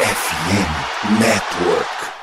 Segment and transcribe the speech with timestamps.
[0.00, 2.17] FM Network.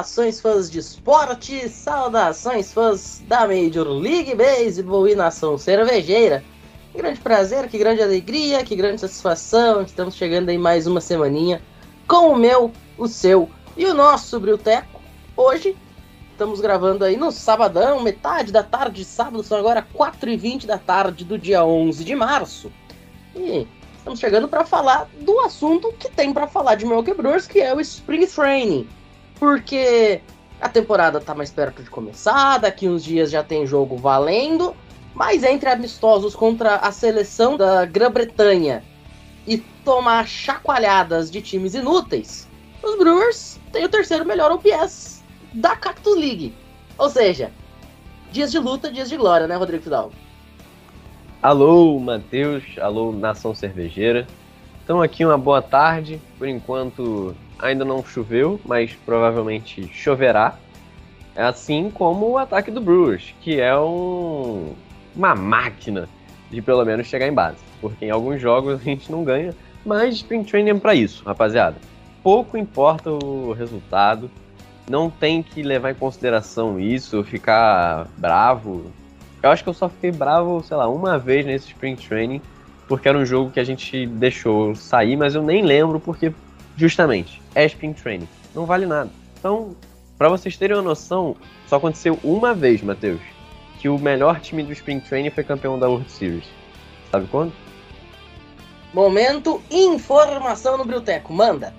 [0.00, 1.68] Saudações, fãs de esporte!
[1.68, 6.42] Saudações, fãs da Major League Baseball e nação cervejeira!
[6.90, 9.82] Que grande prazer, que grande alegria, que grande satisfação!
[9.82, 11.60] Estamos chegando aí mais uma semaninha
[12.08, 15.02] com o meu, o seu e o nosso Brilteco.
[15.36, 15.76] Hoje
[16.32, 21.26] estamos gravando aí no sabadão, metade da tarde de sábado, são agora 4h20 da tarde
[21.26, 22.72] do dia 11 de março.
[23.36, 27.60] E estamos chegando para falar do assunto que tem para falar de Milwaukee Brewers, que
[27.60, 28.88] é o Spring Training.
[29.40, 30.20] Porque
[30.60, 34.76] a temporada tá mais perto de começar, daqui uns dias já tem jogo valendo,
[35.14, 38.84] mas entre amistosos contra a seleção da Grã-Bretanha
[39.46, 42.46] e tomar chacoalhadas de times inúteis,
[42.82, 46.54] os Brewers têm o terceiro melhor OPS da Cactus League.
[46.98, 47.50] Ou seja,
[48.30, 50.12] dias de luta, dias de glória, né, Rodrigo Fidalgo?
[51.42, 52.62] Alô, Matheus.
[52.78, 54.26] Alô, Nação Cervejeira.
[54.84, 56.20] Então aqui uma boa tarde.
[56.38, 60.56] Por enquanto ainda não choveu, mas provavelmente choverá.
[61.34, 64.74] É assim como o ataque do Brewers, que é um-
[65.14, 66.08] uma máquina
[66.50, 67.58] de pelo menos chegar em base.
[67.80, 69.54] Porque em alguns jogos a gente não ganha,
[69.84, 71.76] mas Spring Training é pra isso, rapaziada.
[72.22, 74.30] Pouco importa o resultado.
[74.88, 78.90] Não tem que levar em consideração isso, ficar bravo,
[79.42, 82.42] eu acho que eu só fiquei bravo, sei lá, uma vez nesse Spring Training,
[82.90, 86.34] porque era um jogo que a gente deixou sair, mas eu nem lembro porque,
[86.76, 88.28] justamente, é Spring Training.
[88.52, 89.08] Não vale nada.
[89.38, 89.76] Então,
[90.18, 91.36] pra vocês terem uma noção,
[91.68, 93.20] só aconteceu uma vez, Matheus,
[93.78, 96.46] que o melhor time do Spring Training foi campeão da World Series.
[97.12, 97.52] Sabe quando?
[98.92, 101.72] Momento informação no Brilteco, manda!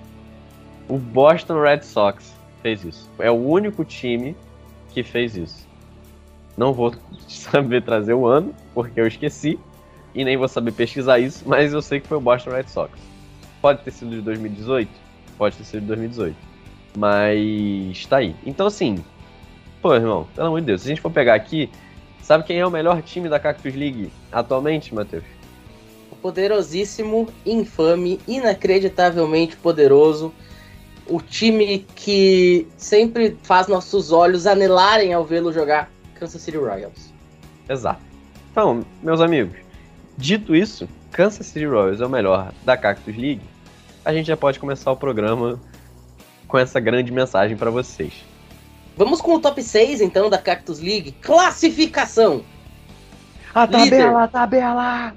[0.88, 3.10] O Boston Red Sox fez isso.
[3.18, 4.34] É o único time
[4.88, 5.68] que fez isso.
[6.56, 6.94] Não vou
[7.28, 9.58] saber trazer o ano, porque eu esqueci,
[10.14, 12.92] e nem vou saber pesquisar isso, mas eu sei que foi o Boston Red Sox.
[13.60, 14.90] Pode ter sido de 2018?
[15.38, 16.36] Pode ter sido de 2018.
[16.96, 18.36] Mas tá aí.
[18.44, 19.02] Então assim,
[19.80, 21.70] pô, irmão, pelo amor de Deus, se a gente for pegar aqui,
[22.20, 25.24] sabe quem é o melhor time da Cactus League atualmente, Matheus?
[26.10, 30.32] O poderosíssimo, infame, inacreditavelmente poderoso.
[31.06, 37.12] O time que sempre faz nossos olhos anelarem ao vê-lo jogar Kansas City Royals.
[37.68, 38.00] Exato.
[38.52, 39.61] Então, meus amigos,
[40.16, 43.42] dito isso, Kansas City Royals é o melhor da Cactus League.
[44.04, 45.60] A gente já pode começar o programa
[46.48, 48.12] com essa grande mensagem para vocês.
[48.96, 51.12] Vamos com o top 6 então da Cactus League.
[51.12, 52.44] Classificação.
[53.54, 55.14] A tabela, tabela!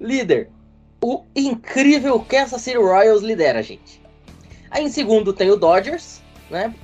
[0.00, 0.50] Líder.
[1.02, 4.00] O incrível Kansas City Royals lidera, gente.
[4.70, 6.74] Aí em segundo tem o Dodgers, né?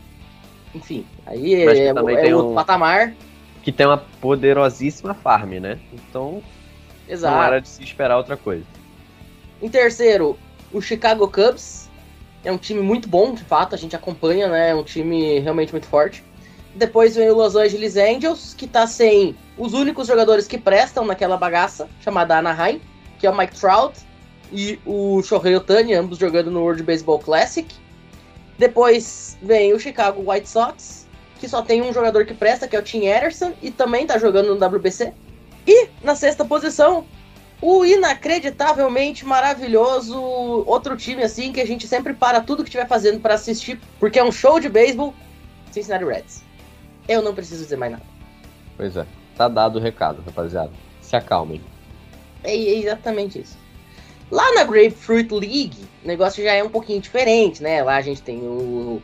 [0.74, 3.12] Enfim, aí é, também é tem outro um- patamar.
[3.62, 5.78] Que tem uma poderosíssima farm, né?
[5.92, 6.42] Então,
[7.08, 7.36] Exato.
[7.36, 8.64] não era de se esperar outra coisa.
[9.60, 10.38] Em terceiro,
[10.72, 11.90] o Chicago Cubs.
[12.44, 14.70] É um time muito bom, de fato, a gente acompanha, né?
[14.70, 16.24] É um time realmente muito forte.
[16.74, 21.36] Depois vem o Los Angeles Angels, que tá sem os únicos jogadores que prestam naquela
[21.36, 22.80] bagaça, chamada Anaheim,
[23.20, 24.00] que é o Mike Trout
[24.50, 27.72] e o Shohei Ohtani, ambos jogando no World Baseball Classic.
[28.58, 31.06] Depois vem o Chicago White Sox,
[31.38, 34.18] que só tem um jogador que presta, que é o Tim Anderson, e também tá
[34.18, 35.12] jogando no WBC.
[35.66, 37.04] E na sexta posição,
[37.60, 43.20] o inacreditavelmente maravilhoso outro time assim que a gente sempre para tudo que estiver fazendo
[43.20, 45.14] para assistir, porque é um show de beisebol,
[45.70, 46.42] Cincinnati Reds.
[47.08, 48.04] Eu não preciso dizer mais nada.
[48.76, 49.06] Pois é,
[49.36, 50.72] tá dado o recado, rapaziada.
[51.00, 51.60] Se acalmem.
[52.42, 53.56] É exatamente isso.
[54.30, 57.82] Lá na Grapefruit League, o negócio já é um pouquinho diferente, né?
[57.82, 59.00] Lá a gente tem o,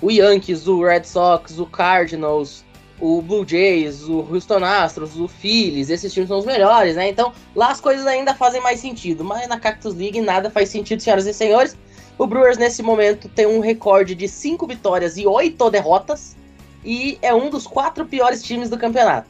[0.00, 2.64] o Yankees, o Red Sox, o Cardinals,
[3.00, 7.08] o Blue Jays, o Houston Astros, o Phillies, esses times são os melhores, né?
[7.08, 11.00] Então lá as coisas ainda fazem mais sentido, mas na Cactus League nada faz sentido,
[11.00, 11.76] senhoras e senhores.
[12.18, 16.36] O Brewers nesse momento tem um recorde de 5 vitórias e 8 derrotas
[16.84, 19.28] e é um dos quatro piores times do campeonato.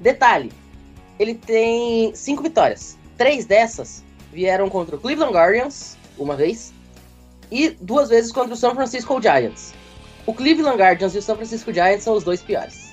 [0.00, 0.50] Detalhe,
[1.18, 2.96] ele tem 5 vitórias.
[3.18, 4.02] Três dessas
[4.32, 6.72] vieram contra o Cleveland Guardians, uma vez,
[7.50, 9.74] e duas vezes contra o San Francisco Giants.
[10.24, 12.89] O Cleveland Guardians e o San Francisco Giants são os dois piores.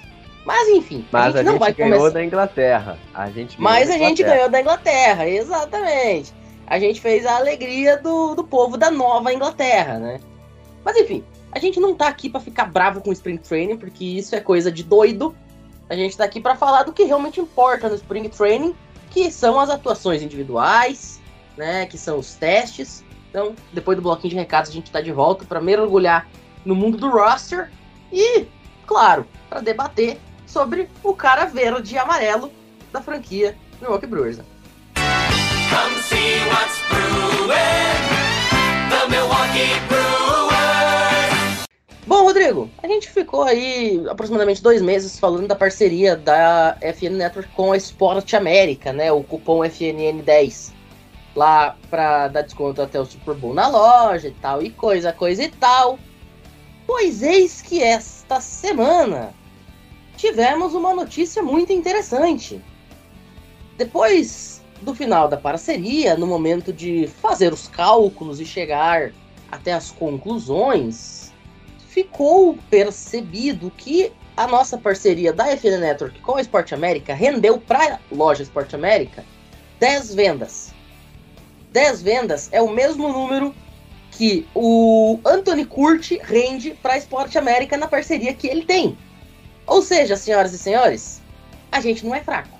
[0.48, 2.14] Mas enfim, Mas a gente não vai ganhou começar.
[2.14, 2.98] da Inglaterra.
[3.14, 6.34] A gente Mas a gente ganhou da Inglaterra, exatamente.
[6.66, 10.22] A gente fez a alegria do, do povo da nova Inglaterra, né?
[10.86, 11.22] Mas enfim,
[11.52, 14.40] a gente não tá aqui pra ficar bravo com o Spring Training, porque isso é
[14.40, 15.36] coisa de doido.
[15.90, 18.74] A gente tá aqui pra falar do que realmente importa no Spring Training,
[19.10, 21.22] que são as atuações individuais,
[21.58, 21.86] né?
[21.88, 23.04] Que são os testes.
[23.30, 26.26] Então, depois do bloquinho de recados, a gente tá de volta pra mergulhar
[26.64, 27.70] no mundo do roster
[28.14, 28.46] e,
[28.86, 30.18] claro, pra debater
[30.57, 32.51] sobre o cara verde e amarelo
[32.92, 34.38] da franquia Milwaukee Brewers.
[34.38, 37.54] Come see what's brewing.
[38.89, 41.68] The Milwaukee Brewers.
[42.07, 47.51] Bom, Rodrigo, a gente ficou aí aproximadamente dois meses falando da parceria da FN Network
[47.51, 49.12] com a Sport América, né?
[49.12, 50.74] O cupom FNN10.
[51.36, 55.44] Lá pra dar desconto até o Super Bowl na loja e tal, e coisa, coisa
[55.44, 56.00] e tal.
[56.88, 59.37] Pois eis que esta semana
[60.18, 62.62] tivemos uma notícia muito interessante.
[63.78, 69.12] Depois do final da parceria, no momento de fazer os cálculos e chegar
[69.52, 71.31] até as conclusões,
[71.88, 77.96] ficou percebido que a nossa parceria da FN Network com a Sport América rendeu para
[77.96, 79.24] a loja Sport América
[79.80, 80.74] 10 vendas.
[81.72, 83.54] 10 vendas é o mesmo número
[84.12, 88.98] que o Anthony Curti rende para a Sport América na parceria que ele tem.
[89.68, 91.22] Ou seja, senhoras e senhores,
[91.72, 92.58] a gente não é fraco.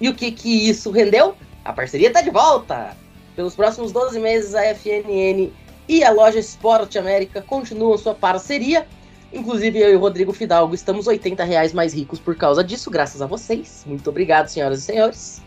[0.00, 1.34] E o que que isso rendeu?
[1.64, 2.94] A parceria está de volta!
[3.34, 5.50] Pelos próximos 12 meses, a FNN
[5.88, 8.86] e a loja Sport América continuam sua parceria.
[9.32, 13.20] Inclusive, eu e o Rodrigo Fidalgo estamos 80 reais mais ricos por causa disso, graças
[13.20, 13.82] a vocês.
[13.86, 15.42] Muito obrigado, senhoras e senhores.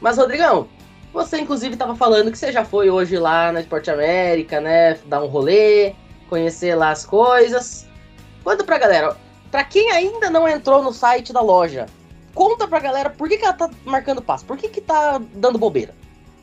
[0.00, 0.68] Mas, Rodrigão,
[1.12, 4.94] você inclusive estava falando que você já foi hoje lá na Sport América, né?
[5.06, 5.94] Dar um rolê,
[6.28, 7.86] conhecer lá as coisas.
[8.42, 9.16] Conta pra galera,
[9.50, 11.86] pra quem ainda não entrou no site da loja,
[12.34, 15.58] conta pra galera por que, que ela tá marcando passo, por que, que tá dando
[15.58, 15.94] bobeira.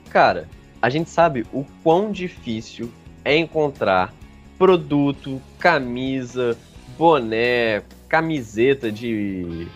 [0.09, 0.47] Cara,
[0.81, 2.91] a gente sabe o quão difícil
[3.23, 4.13] é encontrar
[4.57, 6.57] produto, camisa,
[6.97, 9.67] boné, camiseta de,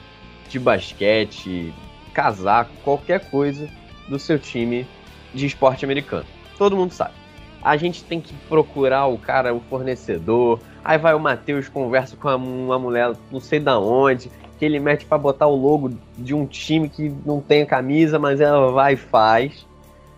[0.48, 1.74] de basquete,
[2.14, 3.70] casaco, qualquer coisa
[4.08, 4.88] do seu time
[5.34, 6.26] de esporte americano.
[6.58, 7.14] Todo mundo sabe.
[7.62, 10.60] A gente tem que procurar o cara, o fornecedor.
[10.84, 15.06] Aí vai o Matheus, conversa com uma mulher, não sei da onde, que ele mete
[15.06, 18.98] pra botar o logo de um time que não tem camisa, mas ela vai e
[18.98, 19.66] faz.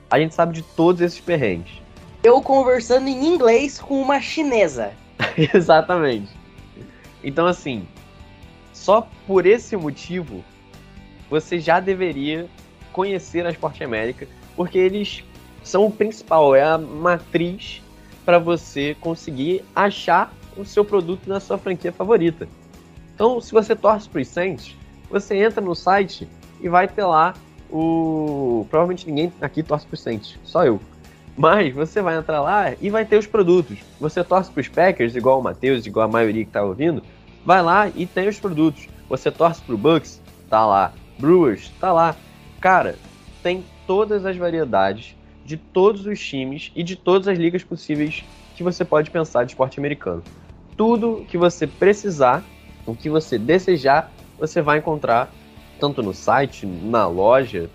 [0.09, 1.81] A gente sabe de todos esses perrengues.
[2.23, 4.91] Eu conversando em inglês com uma chinesa.
[5.53, 6.31] Exatamente.
[7.23, 7.87] Então, assim,
[8.73, 10.43] só por esse motivo,
[11.29, 12.47] você já deveria
[12.91, 15.23] conhecer a Sport América, porque eles
[15.63, 17.81] são o principal, é a matriz
[18.25, 22.47] para você conseguir achar o seu produto na sua franquia favorita.
[23.13, 24.75] Então, se você torce para os Saints,
[25.09, 26.27] você entra no site
[26.61, 27.33] e vai ter lá
[27.69, 28.65] o.
[28.69, 30.79] Provavelmente ninguém aqui torce para os Saints, só eu.
[31.37, 33.79] Mas você vai entrar lá e vai ter os produtos.
[33.99, 37.01] Você torce para os Packers, igual o Matheus, igual a maioria que tá ouvindo,
[37.45, 38.87] vai lá e tem os produtos.
[39.09, 40.93] Você torce para o Bucks, tá lá.
[41.17, 42.15] Brewers, tá lá.
[42.59, 42.95] Cara,
[43.41, 45.15] tem todas as variedades
[45.45, 48.23] de todos os times e de todas as ligas possíveis
[48.55, 50.23] que você pode pensar de esporte americano.
[50.81, 52.43] Tudo que você precisar,
[52.87, 55.31] o que você desejar, você vai encontrar
[55.79, 57.69] tanto no site, na loja,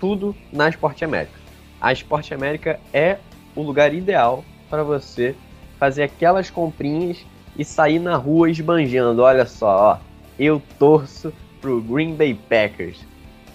[0.00, 1.38] tudo na Esporte América.
[1.78, 3.18] A Esporte América é
[3.54, 5.36] o lugar ideal para você
[5.78, 7.18] fazer aquelas comprinhas
[7.58, 9.20] e sair na rua esbanjando.
[9.20, 9.98] Olha só, ó,
[10.38, 13.04] eu torço pro Green Bay Packers.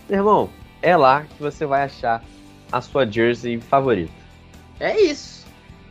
[0.08, 2.24] Meu irmão, é lá que você vai achar
[2.72, 4.14] a sua jersey favorita.
[4.80, 5.41] É isso.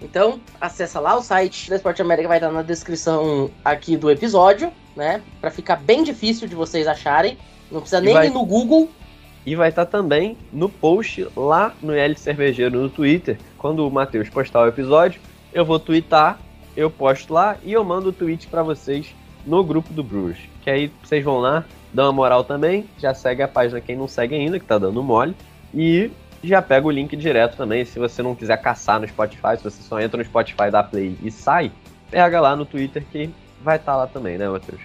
[0.02, 4.72] Então, acessa lá o site da Esporte América, vai estar na descrição aqui do episódio,
[4.96, 5.20] né?
[5.40, 7.36] Pra ficar bem difícil de vocês acharem.
[7.70, 8.88] Não precisa nem vai- ir no Google.
[9.44, 13.38] E vai estar também no post lá no L Cervejeiro no Twitter.
[13.58, 15.20] Quando o Matheus postar o episódio,
[15.52, 16.38] eu vou twittar,
[16.76, 19.14] eu posto lá e eu mando o tweet para vocês
[19.46, 20.38] no grupo do Brewers.
[20.62, 24.06] Que aí vocês vão lá, dão uma moral também, já segue a página quem não
[24.06, 25.34] segue ainda, que tá dando mole.
[25.74, 26.10] E
[26.42, 29.82] já pega o link direto também, se você não quiser caçar no Spotify, se você
[29.82, 31.70] só entra no Spotify, dá play e sai,
[32.10, 33.30] pega lá no Twitter que
[33.62, 34.80] vai estar lá também, né, Matheus?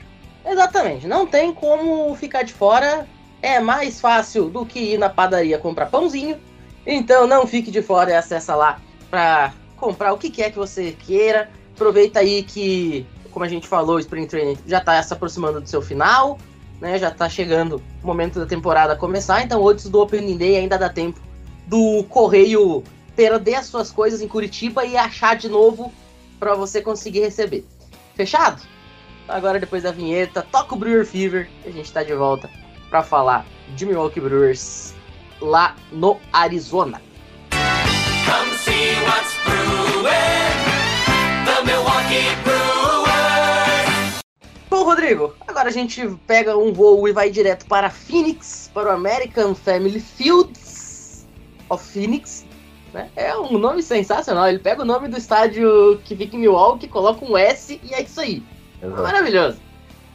[0.46, 3.08] Exatamente, não tem como ficar de fora.
[3.42, 6.38] É mais fácil do que ir na padaria comprar pãozinho.
[6.86, 10.92] Então não fique de fora e acessa lá para comprar o que quer que você
[10.92, 11.50] queira.
[11.74, 15.68] Aproveita aí que, como a gente falou, o Spring Training já está se aproximando do
[15.68, 16.38] seu final,
[16.80, 16.98] né?
[16.98, 20.90] Já está chegando o momento da temporada começar, então antes do Opening Day ainda dá
[20.90, 21.20] tempo
[21.68, 22.84] do correio
[23.16, 25.92] perder as suas coisas em Curitiba e achar de novo
[26.40, 27.66] para você conseguir receber.
[28.16, 28.62] Fechado?
[29.28, 32.50] Agora depois da vinheta, toca o Brewer Fever e a gente está de volta
[32.90, 33.46] para falar
[33.76, 34.94] de Milwaukee Brewers
[35.42, 37.02] lá no Arizona.
[37.50, 40.06] Come see what's brewing.
[41.46, 44.22] The Milwaukee Brewers.
[44.70, 48.92] Bom, Rodrigo, agora a gente pega um voo e vai direto para Phoenix, para o
[48.92, 50.75] American Family Fields
[51.70, 52.46] of Phoenix.
[52.94, 53.10] Né?
[53.16, 54.48] É um nome sensacional.
[54.48, 58.02] Ele pega o nome do estádio que fica em Milwaukee, coloca um S e é
[58.02, 58.44] isso aí.
[58.82, 59.02] Exato.
[59.02, 59.60] Maravilhoso.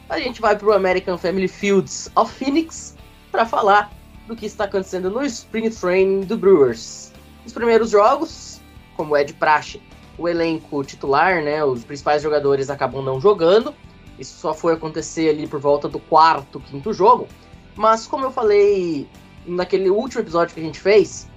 [0.09, 2.97] A gente vai para o American Family Fields of Phoenix
[3.31, 3.91] para falar
[4.27, 7.11] do que está acontecendo no Spring Training do Brewers.
[7.45, 8.59] Os primeiros jogos,
[8.95, 9.81] como é de praxe,
[10.17, 13.73] o elenco titular, né, os principais jogadores acabam não jogando.
[14.19, 17.27] Isso só foi acontecer ali por volta do quarto, quinto jogo.
[17.75, 19.07] Mas como eu falei
[19.45, 21.27] naquele último episódio que a gente fez,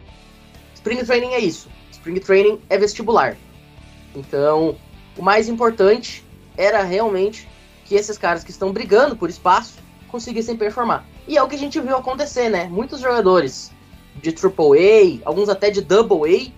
[0.85, 1.67] Spring Training é isso.
[1.93, 3.39] Spring Training é vestibular.
[4.15, 4.77] Então,
[5.17, 6.23] o mais importante
[6.59, 7.49] era realmente
[7.87, 11.07] que esses caras que estão brigando por espaço conseguissem performar.
[11.27, 12.69] E é o que a gente viu acontecer, né?
[12.71, 13.73] Muitos jogadores
[14.17, 16.53] de Triple A, alguns até de Double A,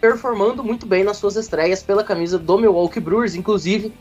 [0.00, 3.36] performando muito bem nas suas estreias pela camisa do Milwaukee Brewers.
[3.36, 3.92] Inclusive,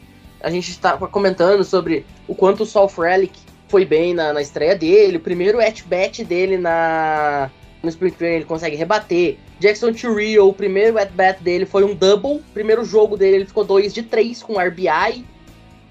[0.42, 4.76] a gente estava comentando sobre o quanto o Sol Frelick foi bem na, na estreia
[4.76, 5.18] dele.
[5.18, 7.52] O primeiro at-bat dele na,
[7.84, 9.38] no Spring Training ele consegue rebater.
[9.60, 12.42] Jackson Churio, o primeiro at-bat dele foi um double.
[12.54, 15.26] Primeiro jogo dele ele ficou 2 de 3 com RBI.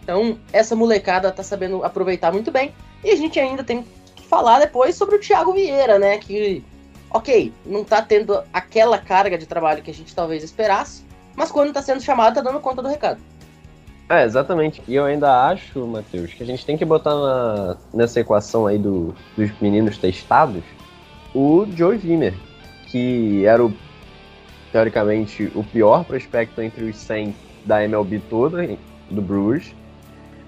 [0.03, 2.73] Então, essa molecada tá sabendo aproveitar muito bem.
[3.03, 6.19] E a gente ainda tem que falar depois sobre o Thiago Vieira, né?
[6.19, 6.63] Que,
[7.11, 11.03] ok, não tá tendo aquela carga de trabalho que a gente talvez esperasse,
[11.35, 13.21] mas quando tá sendo chamado, tá dando conta do recado.
[14.09, 14.81] É, exatamente.
[14.87, 18.79] E eu ainda acho, Matheus, que a gente tem que botar na- nessa equação aí
[18.79, 20.63] do- dos meninos testados
[21.35, 22.35] o Joey Wimmer,
[22.97, 23.71] que era o,
[24.73, 28.67] teoricamente, o pior prospecto entre os 100 da MLB toda,
[29.11, 29.75] do Brewers,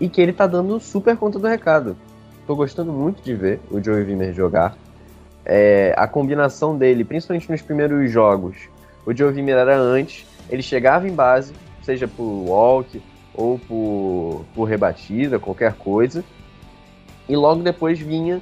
[0.01, 1.95] e que ele tá dando super conta do recado.
[2.47, 4.79] Tô gostando muito de ver o Joey Wimmer jogar.
[5.45, 8.57] É, a combinação dele, principalmente nos primeiros jogos,
[9.05, 11.53] o Joey Wimmer era antes, ele chegava em base,
[11.83, 13.03] seja por walk
[13.35, 16.25] ou por, por rebatida, qualquer coisa,
[17.29, 18.41] e logo depois vinha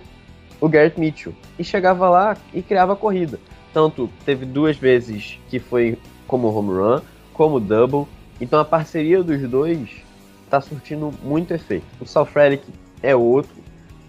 [0.60, 3.40] o Garrett Mitchell e chegava lá e criava a corrida.
[3.76, 7.02] Tanto teve duas vezes que foi como home run,
[7.34, 8.06] como double.
[8.40, 9.90] Então a parceria dos dois
[10.48, 11.84] tá surtindo muito efeito.
[12.00, 12.64] O Sal Frelick
[13.02, 13.52] é outro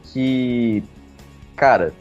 [0.04, 0.82] que,
[1.54, 1.94] cara,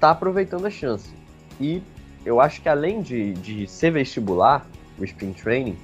[0.00, 1.14] tá aproveitando a chance.
[1.60, 1.80] E
[2.26, 4.66] eu acho que além de, de ser vestibular,
[4.98, 5.76] o Spring Training,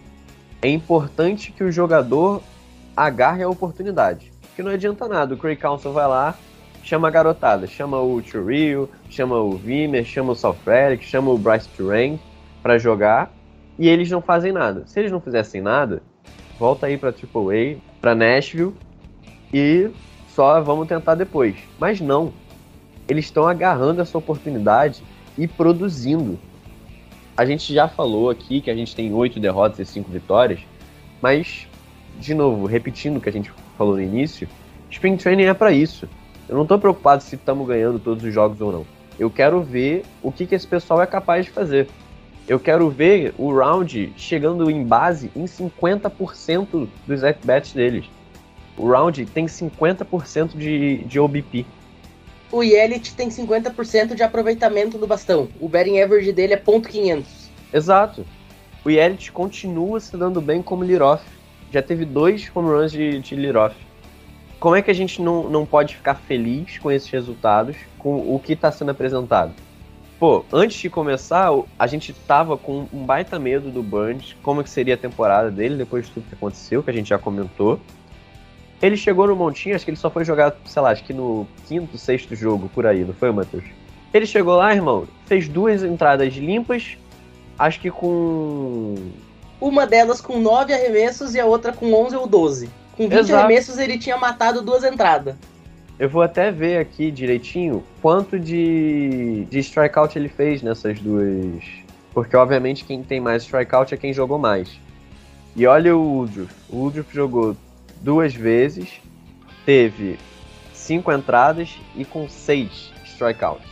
[0.61, 2.43] é importante que o jogador
[2.97, 4.33] agarre a oportunidade.
[4.43, 6.37] Porque não adianta nada, o Craig Council vai lá,
[6.89, 11.37] chama a garotada, chama o Churio, chama o Vimer, chama o Sal Frelick, chama o
[11.37, 12.19] Bryce Turang
[12.63, 13.31] pra jogar,
[13.79, 14.85] e eles não fazem nada.
[14.87, 16.03] Se eles não fizessem nada,
[16.59, 18.75] volta aí pra AAA, pra Nashville,
[19.53, 19.91] e
[20.31, 21.57] só vamos tentar depois.
[21.79, 22.33] Mas não.
[23.07, 25.03] Eles estão agarrando essa oportunidade
[25.37, 26.39] e produzindo.
[27.37, 30.61] A gente já falou aqui que a gente tem oito derrotas e cinco vitórias,
[31.21, 31.69] mas,
[32.19, 34.49] de novo, repetindo o que a gente falou no início,
[34.91, 36.09] Spring Training é para isso.
[36.49, 38.87] Eu não tô preocupado se estamos ganhando todos os jogos ou não.
[39.19, 41.89] Eu quero ver o que, que esse pessoal é capaz de fazer.
[42.49, 48.07] Eu quero ver o round chegando em base em 50% dos at-bats deles.
[48.77, 51.67] O round tem 50% de, de OBP.
[52.51, 55.49] O Yelich tem 50% de aproveitamento do bastão.
[55.61, 57.25] O batting average dele é .500.
[57.75, 58.25] Exato.
[58.83, 61.23] O Yelich continua se dando bem como Liroff.
[61.71, 63.77] Já teve dois home runs de, de Liroff.
[64.59, 68.41] Como é que a gente não, não pode ficar feliz com esses resultados, com o
[68.41, 69.53] que está sendo apresentado?
[70.19, 71.49] Pô, antes de começar,
[71.79, 75.77] a gente tava com um baita medo do Burns, como que seria a temporada dele,
[75.77, 77.79] depois de tudo que aconteceu, que a gente já comentou.
[78.83, 81.47] Ele chegou no montinho, acho que ele só foi jogar, sei lá, acho que no
[81.69, 83.65] quinto, sexto jogo, por aí, não foi, Matheus?
[84.13, 86.97] Ele chegou lá, irmão, fez duas entradas limpas,
[87.57, 88.97] acho que com
[89.61, 92.69] Uma delas com 9 arremessos e a outra com 11 ou 12.
[92.99, 93.37] Com 20 Exato.
[93.37, 95.37] arremessos ele tinha matado duas entradas.
[96.01, 101.63] Eu vou até ver aqui direitinho quanto de, de strikeout ele fez nessas duas.
[102.13, 104.81] Porque, obviamente, quem tem mais strikeout é quem jogou mais.
[105.55, 106.53] E olha o Woodruff.
[106.69, 107.57] O Woodruff jogou
[108.03, 109.01] duas vezes,
[109.65, 110.19] teve
[110.73, 113.71] cinco entradas e com seis strikeouts.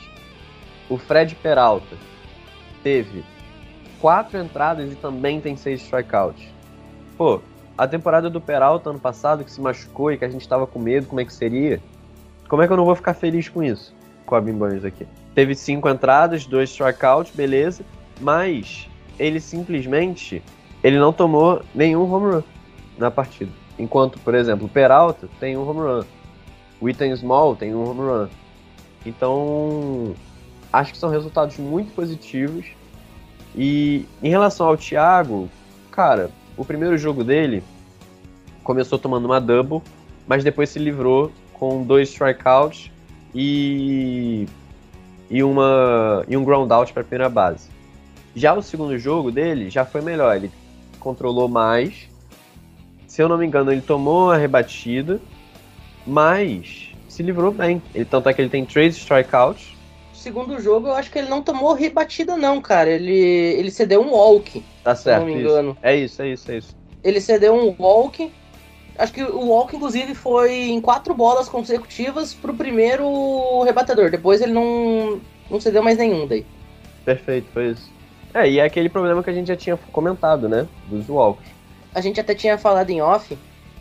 [0.88, 1.97] O Fred Peralta
[2.80, 3.25] teve
[4.00, 6.47] quatro entradas e também tem seis strikeouts.
[7.18, 7.40] Pô,
[7.76, 10.78] a temporada do Peralta ano passado, que se machucou e que a gente tava com
[10.78, 11.80] medo, como é que seria?
[12.49, 13.95] Como é que eu não vou ficar feliz com isso?
[14.25, 15.06] Com a Bimbanhos aqui.
[15.35, 17.85] Teve cinco entradas, dois strikeouts, beleza.
[18.21, 20.42] Mas ele simplesmente
[20.83, 22.42] ele não tomou nenhum home run
[22.97, 23.50] na partida.
[23.78, 26.04] Enquanto, por exemplo, o Peralta tem um home run.
[26.80, 28.28] O Ethan Small tem um home run.
[29.04, 30.14] Então,
[30.73, 32.66] acho que são resultados muito positivos.
[33.54, 35.49] E em relação ao Thiago,
[35.90, 37.62] cara, o primeiro jogo dele
[38.62, 39.80] começou tomando uma double,
[40.26, 42.90] mas depois se livrou com dois strikeouts
[43.34, 44.46] e,
[45.30, 47.68] e, uma, e um ground out para a primeira base.
[48.34, 50.50] Já o segundo jogo dele já foi melhor, ele
[50.98, 52.08] controlou mais.
[53.06, 55.20] Se eu não me engano, ele tomou a rebatida,
[56.06, 57.80] mas se livrou bem.
[57.94, 59.75] Ele, tanto é que ele tem três strikeouts.
[60.26, 62.90] Segundo jogo, eu acho que ele não tomou rebatida, não, cara.
[62.90, 64.61] Ele, ele cedeu um walk.
[64.83, 65.21] Tá certo.
[65.21, 65.42] não me isso.
[65.42, 65.78] engano.
[65.80, 66.76] É isso, é isso, é isso.
[67.04, 68.33] Ele cedeu um walk.
[68.99, 74.11] Acho que o walk, inclusive, foi em quatro bolas consecutivas pro primeiro rebatedor.
[74.11, 76.45] Depois ele não, não cedeu mais nenhum daí.
[77.04, 77.88] Perfeito, foi isso.
[78.35, 80.66] É, e é aquele problema que a gente já tinha comentado, né?
[80.88, 81.47] Dos walks.
[81.95, 83.38] A gente até tinha falado em off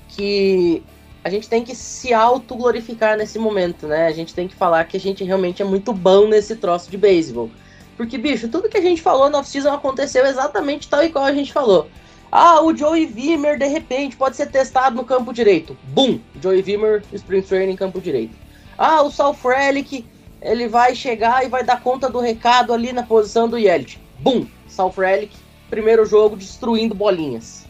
[0.09, 0.83] que
[1.25, 4.05] a gente tem que se auto-glorificar nesse momento, né?
[4.05, 6.97] A gente tem que falar que a gente realmente é muito bom nesse troço de
[6.97, 7.49] beisebol.
[7.97, 11.33] Porque, bicho, tudo que a gente falou no off-season aconteceu exatamente tal e qual a
[11.33, 11.87] gente falou.
[12.31, 15.75] Ah, o Joey Wimmer, de repente, pode ser testado no campo direito.
[15.85, 16.19] Bum!
[16.39, 18.35] Joey Wimmer, Spring Training, campo direito.
[18.77, 20.05] Ah, o Sal Frelick,
[20.39, 23.99] ele vai chegar e vai dar conta do recado ali na posição do Yelich.
[24.19, 24.45] Bum!
[24.67, 25.35] Sal Frelick,
[25.71, 27.65] primeiro jogo destruindo bolinhas.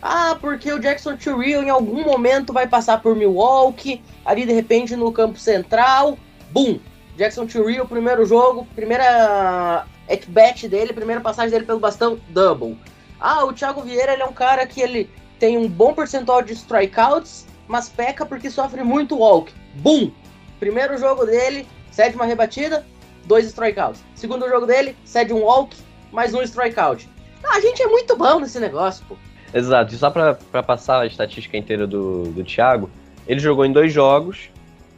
[0.00, 4.94] Ah, porque o Jackson Churrill em algum momento vai passar por Milwaukee, ali de repente
[4.94, 6.16] no campo central.
[6.50, 6.78] Bum!
[7.16, 12.78] Jackson Churrill, primeiro jogo, primeira at-bat dele, primeira passagem dele pelo bastão, double.
[13.20, 16.52] Ah, o Thiago Vieira ele é um cara que ele tem um bom percentual de
[16.52, 19.52] strikeouts, mas peca porque sofre muito walk.
[19.74, 20.12] Bum!
[20.60, 21.66] Primeiro jogo dele,
[22.14, 22.86] uma rebatida,
[23.24, 24.00] dois strikeouts.
[24.14, 25.76] Segundo jogo dele, cede um walk,
[26.12, 27.08] mais um strikeout.
[27.42, 29.16] Ah, a gente é muito bom nesse negócio, pô.
[29.52, 32.90] Exato, e só pra passar a estatística inteira do, do Thiago,
[33.26, 34.50] ele jogou em dois jogos,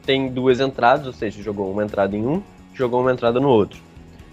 [0.05, 2.43] tem duas entradas, ou seja, jogou uma entrada em um,
[2.75, 3.81] jogou uma entrada no outro.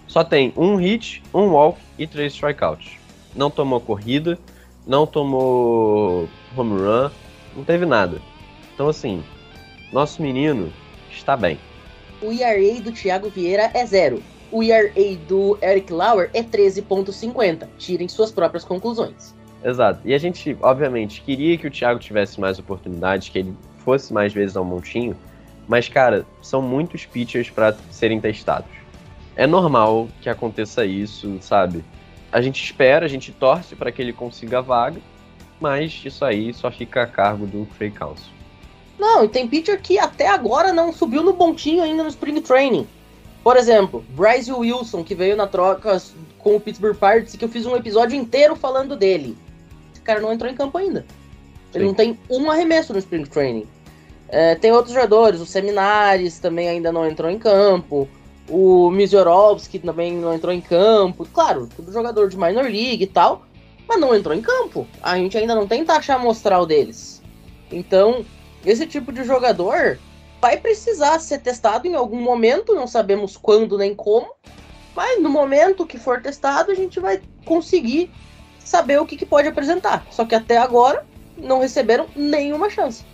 [0.07, 2.97] Só tem um hit, um walk e três strikeouts.
[3.35, 4.39] Não tomou corrida,
[4.85, 7.09] não tomou home run,
[7.55, 8.19] não teve nada.
[8.73, 9.23] Então, assim,
[9.91, 10.71] nosso menino
[11.11, 11.59] está bem.
[12.21, 14.23] O ERA do Thiago Vieira é zero.
[14.51, 14.91] O ERA
[15.27, 17.67] do Eric Lauer é 13.50.
[17.77, 19.36] Tirem suas próprias conclusões.
[19.67, 19.99] Exato.
[20.05, 23.53] E a gente, obviamente, queria que o Thiago tivesse mais oportunidades, que ele
[23.83, 25.13] fosse mais vezes ao montinho.
[25.67, 28.71] Mas, cara, são muitos pitchers para serem testados.
[29.35, 31.83] É normal que aconteça isso, sabe?
[32.31, 35.01] A gente espera, a gente torce para que ele consiga a vaga,
[35.59, 38.31] mas isso aí só fica a cargo do Free Council.
[38.97, 42.87] Não, e tem pitcher que até agora não subiu no pontinho ainda no Spring Training.
[43.43, 46.01] Por exemplo, Bryce Wilson, que veio na troca
[46.39, 49.37] com o Pittsburgh Pirates, que eu fiz um episódio inteiro falando dele.
[50.07, 51.05] Cara não entrou em campo ainda.
[51.73, 51.87] Ele Sim.
[51.87, 53.67] não tem um arremesso no Spring Training.
[54.29, 58.07] É, tem outros jogadores, o Seminares também ainda não entrou em campo.
[58.49, 61.27] O Miziorovski também não entrou em campo.
[61.33, 63.45] Claro, tudo jogador de minor league e tal,
[63.85, 64.87] mas não entrou em campo.
[65.03, 67.21] A gente ainda não tem taxa amostral deles.
[67.69, 68.25] Então,
[68.65, 69.99] esse tipo de jogador
[70.39, 74.27] vai precisar ser testado em algum momento, não sabemos quando nem como,
[74.95, 78.09] mas no momento que for testado, a gente vai conseguir
[78.67, 80.05] saber o que, que pode apresentar.
[80.11, 81.05] Só que até agora
[81.37, 83.05] não receberam nenhuma chance.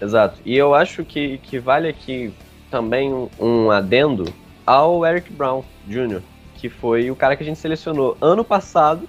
[0.00, 0.38] Exato.
[0.44, 2.32] E eu acho que, que vale aqui
[2.70, 4.32] também um, um adendo
[4.66, 6.20] ao Eric Brown Jr.,
[6.56, 9.08] que foi o cara que a gente selecionou ano passado.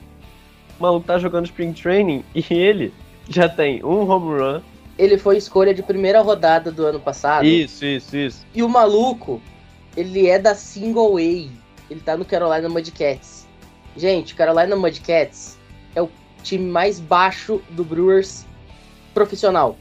[0.79, 2.93] O maluco tá jogando Spring Training e ele
[3.27, 4.61] já tem um home run.
[4.97, 7.45] Ele foi escolha de primeira rodada do ano passado.
[7.45, 8.45] Isso, isso, isso.
[8.53, 9.41] E o maluco,
[9.97, 11.21] ele é da Single A.
[11.89, 13.45] Ele tá no Carolina Mudcats.
[13.97, 15.54] Gente, Carolina Mudcats
[15.95, 16.09] é o
[16.43, 18.45] time mais baixo do Brewers
[19.13, 19.77] profissional.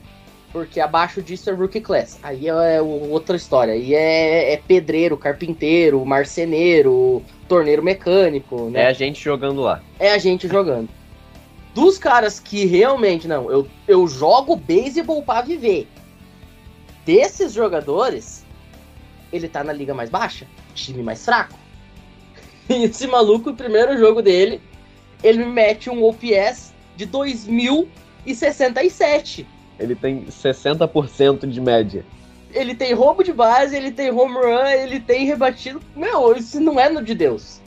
[0.52, 2.18] Porque abaixo disso é Rookie Class.
[2.22, 3.74] Aí é outra história.
[3.74, 8.82] Aí é, é pedreiro, carpinteiro, marceneiro, torneiro mecânico, né?
[8.82, 9.82] É a gente jogando lá.
[9.98, 10.88] é a gente jogando.
[11.74, 15.88] Dos caras que realmente, não, eu, eu jogo beisebol pra viver.
[17.04, 18.46] Desses jogadores,
[19.32, 21.58] ele tá na liga mais baixa, time mais fraco.
[22.66, 24.58] E esse maluco, o primeiro jogo dele,
[25.24, 29.44] ele mete um OPS de 2067.
[29.80, 32.04] Ele tem 60% de média.
[32.52, 35.80] ele tem roubo de base, ele tem home run, ele tem rebatido.
[35.96, 37.60] Meu, isso não é no de Deus.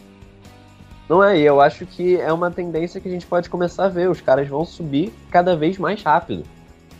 [1.09, 3.89] Não é, e eu acho que é uma tendência que a gente pode começar a
[3.89, 4.09] ver.
[4.09, 6.45] Os caras vão subir cada vez mais rápido.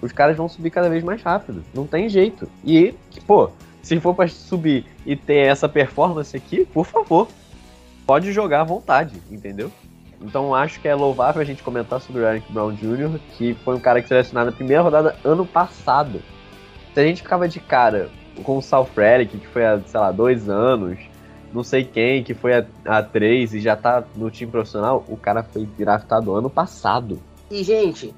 [0.01, 1.63] Os caras vão subir cada vez mais rápido.
[1.73, 2.49] Não tem jeito.
[2.65, 2.93] E,
[3.25, 3.49] pô,
[3.81, 7.29] se for pra subir e ter essa performance aqui, por favor,
[8.05, 9.71] pode jogar à vontade, entendeu?
[10.21, 13.75] Então acho que é louvável a gente comentar sobre o Eric Brown Jr., que foi
[13.75, 16.21] um cara que selecionado na primeira rodada ano passado.
[16.93, 18.09] Se a gente ficava de cara
[18.43, 20.97] com o Sal Frelick, que foi há, sei lá, dois anos,
[21.53, 25.43] não sei quem, que foi há, três e já tá no time profissional, o cara
[25.43, 27.19] foi draftado ano passado.
[27.49, 28.13] E, gente,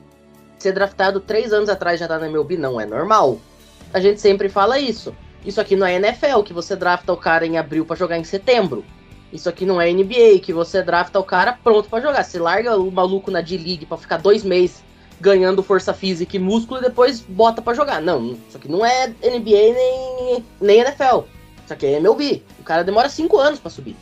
[0.57, 3.39] ser draftado três anos atrás já tá na MLB não é normal.
[3.93, 5.13] A gente sempre fala isso.
[5.45, 8.23] Isso aqui não é NFL, que você drafta o cara em abril para jogar em
[8.23, 8.83] setembro.
[9.31, 12.23] Isso aqui não é NBA, que você drafta o cara pronto para jogar.
[12.23, 14.83] Você larga o maluco na D-League pra ficar dois meses
[15.21, 18.01] ganhando força física e músculo e depois bota para jogar.
[18.01, 21.25] Não, isso aqui não é NBA nem, nem NFL.
[21.63, 22.41] Isso aqui é MLB.
[22.59, 23.95] O cara demora cinco anos para subir.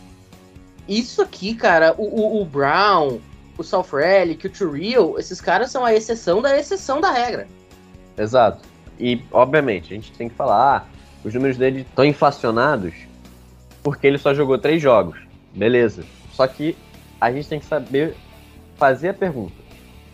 [0.88, 3.20] Isso aqui, cara, o, o, o Brown,
[3.58, 7.48] o South Relic, o Turreal, esses caras são a exceção da exceção da regra.
[8.18, 8.64] Exato.
[9.00, 10.86] E, obviamente, a gente tem que falar, ah,
[11.26, 12.94] os números dele estão inflacionados
[13.88, 15.18] porque ele só jogou três jogos.
[15.54, 16.04] Beleza.
[16.34, 16.76] Só que
[17.22, 18.18] a gente tem que saber
[18.76, 19.54] fazer a pergunta.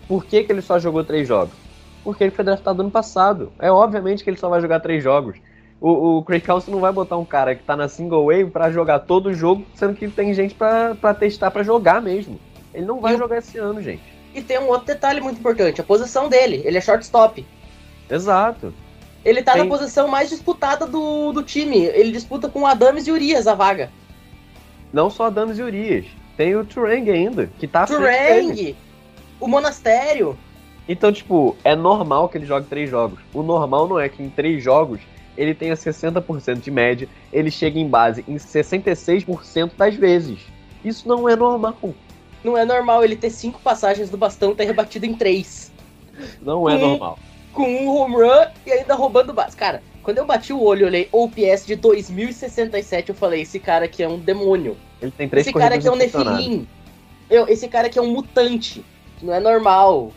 [0.08, 1.56] Por que, que ele só jogou três jogos?
[2.04, 3.52] Porque ele foi draftado ano passado.
[3.58, 5.38] É obviamente que ele só vai jogar três jogos.
[5.82, 8.70] O, o Craig Council não vai botar um cara que tá na single wave para
[8.70, 12.40] jogar todo o jogo, sendo que tem gente para testar para jogar mesmo.
[12.76, 14.04] Ele não vai e jogar esse ano, gente.
[14.36, 16.62] E tem um outro detalhe muito importante, a posição dele.
[16.64, 17.44] Ele é shortstop.
[18.08, 18.72] Exato.
[19.26, 19.64] Ele tá Tem...
[19.64, 21.78] na posição mais disputada do, do time.
[21.78, 23.90] Ele disputa com Adames e Urias a vaga.
[24.92, 26.06] Não só Adames e Urias.
[26.36, 28.76] Tem o Turang ainda, que tá Turang!
[29.40, 30.38] O Monastério!
[30.90, 33.20] Então, tipo, é normal que ele jogue três jogos.
[33.34, 35.00] O normal não é que em três jogos
[35.38, 40.40] ele tenha 60% de média, ele chega em base em 66% das vezes.
[40.84, 41.78] Isso não é normal.
[42.44, 45.72] Não é normal ele ter cinco passagens do bastão ter rebatido em três.
[46.42, 47.18] Não é normal
[47.54, 49.56] com um home run e ainda roubando base.
[49.56, 53.86] Cara, quando eu bati o olho e olhei OPS de 2067, eu falei, esse cara
[53.86, 54.76] aqui é um demônio.
[55.02, 56.68] Ele tem três Esse cara aqui é um Nefilim.
[57.30, 58.84] Eu, esse cara aqui é um mutante.
[59.22, 60.12] Não é normal.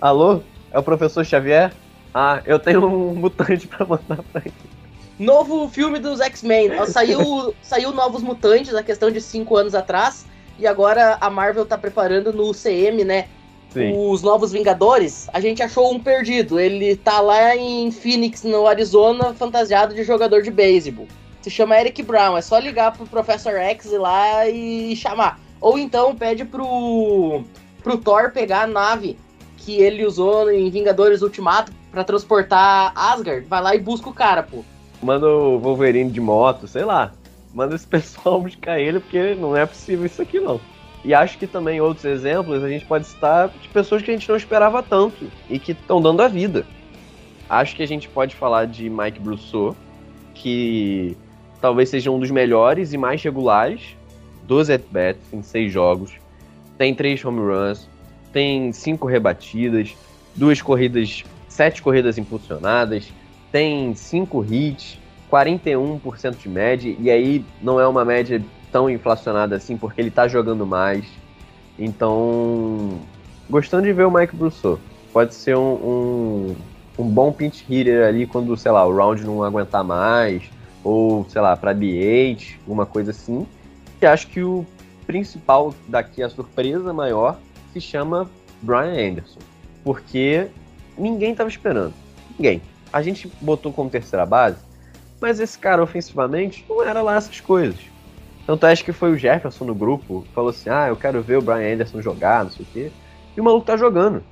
[0.00, 0.40] Alô?
[0.70, 1.72] É o professor Xavier?
[2.14, 4.54] Ah, eu tenho um mutante pra mandar pra ele.
[5.18, 6.86] Novo filme dos X-Men.
[6.86, 10.26] Saiu, saiu Novos Mutantes, a questão de cinco anos atrás.
[10.58, 13.26] E agora a Marvel tá preparando no CM, né?
[13.74, 13.92] Sim.
[13.96, 16.60] os Novos Vingadores, a gente achou um perdido.
[16.60, 21.08] Ele tá lá em Phoenix, no Arizona, fantasiado de jogador de beisebol.
[21.42, 25.40] Se chama Eric Brown, é só ligar pro Professor X ir lá e chamar.
[25.60, 27.42] Ou então pede pro,
[27.82, 29.18] pro Thor pegar a nave
[29.56, 33.46] que ele usou em Vingadores Ultimato para transportar Asgard.
[33.46, 34.62] Vai lá e busca o cara, pô.
[35.02, 37.12] Manda o Wolverine de moto, sei lá.
[37.52, 40.60] Manda esse pessoal buscar ele, porque não é possível isso aqui não.
[41.04, 44.28] E acho que também outros exemplos a gente pode citar de pessoas que a gente
[44.28, 46.66] não esperava tanto e que estão dando a vida.
[47.48, 49.76] Acho que a gente pode falar de Mike Brousseau,
[50.32, 51.14] que
[51.60, 53.96] talvez seja um dos melhores e mais regulares,
[54.44, 56.12] 12 at-bats em seis jogos,
[56.78, 57.88] tem três home runs,
[58.32, 59.94] tem cinco rebatidas,
[60.34, 63.12] duas corridas, sete corridas impulsionadas,
[63.52, 64.98] tem cinco hits,
[65.30, 68.42] 41% de média, e aí não é uma média
[68.74, 71.06] tão inflacionado assim, porque ele tá jogando mais.
[71.78, 72.98] Então,
[73.48, 74.80] gostando de ver o Mike Brousseau.
[75.12, 76.56] Pode ser um, um,
[76.98, 80.42] um, bom pinch hitter ali quando, sei lá, o round não aguentar mais,
[80.82, 83.46] ou, sei lá, para DH, alguma coisa assim.
[84.02, 84.66] E acho que o
[85.06, 87.38] principal daqui, a surpresa maior,
[87.72, 88.28] se chama
[88.60, 89.38] Brian Anderson.
[89.84, 90.48] Porque
[90.98, 91.94] ninguém tava esperando.
[92.36, 92.60] Ninguém.
[92.92, 94.58] A gente botou como terceira base,
[95.20, 97.93] mas esse cara ofensivamente não era lá essas coisas.
[98.46, 101.42] Tanto acho que foi o Jefferson no grupo, falou assim: ah, eu quero ver o
[101.42, 102.92] Brian Anderson jogar, não sei o quê.
[103.36, 104.22] E o maluco tá jogando.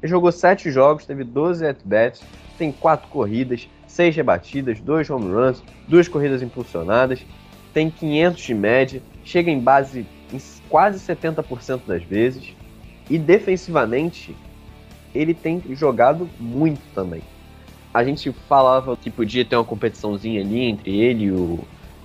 [0.00, 2.22] Ele jogou 7 jogos, teve 12 at-bats,
[2.58, 7.24] tem 4 corridas, 6 rebatidas, 2 home runs, 2 corridas impulsionadas,
[7.72, 12.54] tem 500 de média, chega em base em quase 70% das vezes.
[13.10, 14.34] E defensivamente,
[15.14, 17.22] ele tem jogado muito também.
[17.92, 21.60] A gente falava que podia ter uma competiçãozinha ali entre ele e o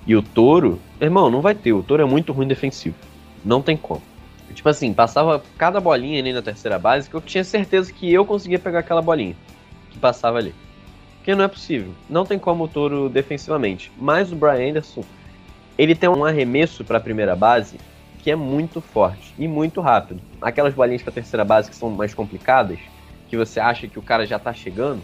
[0.08, 1.74] e o Toro, irmão, não vai ter.
[1.74, 2.96] O Toro é muito ruim defensivo.
[3.44, 4.00] Não tem como.
[4.54, 8.24] Tipo assim, passava cada bolinha ali na terceira base que eu tinha certeza que eu
[8.24, 9.36] conseguia pegar aquela bolinha
[9.90, 10.54] que passava ali.
[11.16, 11.92] Porque não é possível.
[12.08, 13.92] Não tem como o Toro defensivamente.
[13.98, 15.04] Mas o Brian Anderson,
[15.76, 17.78] ele tem um arremesso para a primeira base
[18.20, 20.22] que é muito forte e muito rápido.
[20.40, 22.78] Aquelas bolinhas para terceira base que são mais complicadas,
[23.28, 25.02] que você acha que o cara já tá chegando,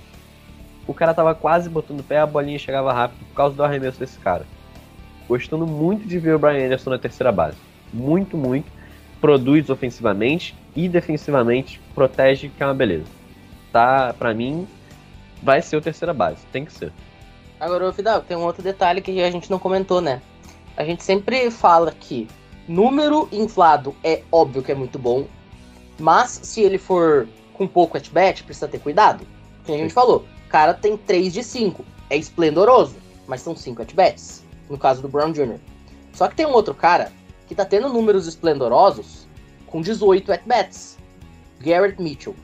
[0.86, 4.00] o cara tava quase botando o pé, a bolinha chegava rápido por causa do arremesso
[4.00, 4.46] desse cara.
[5.28, 7.56] Gostando muito de ver o Brian Anderson na terceira base.
[7.92, 8.70] Muito, muito.
[9.20, 13.06] Produz ofensivamente e defensivamente, protege, que é uma beleza.
[13.72, 14.66] Tá, pra mim,
[15.42, 16.92] vai ser o terceira base, tem que ser.
[17.58, 20.20] Agora, Fidal, tem um outro detalhe que a gente não comentou, né?
[20.76, 22.28] A gente sempre fala que
[22.68, 25.26] número inflado é óbvio que é muito bom,
[25.98, 29.24] mas se ele for com pouco at-bat, precisa ter cuidado.
[29.64, 29.94] Como a gente Sim.
[29.94, 35.02] falou, o cara tem 3 de 5, é esplendoroso, mas são 5 at-bats, no caso
[35.02, 35.58] do Brown Jr.
[36.12, 37.12] Só que tem um outro cara
[37.46, 39.26] que tá tendo números esplendorosos
[39.66, 40.96] com 18 at-bats,
[41.60, 42.34] Garrett Mitchell.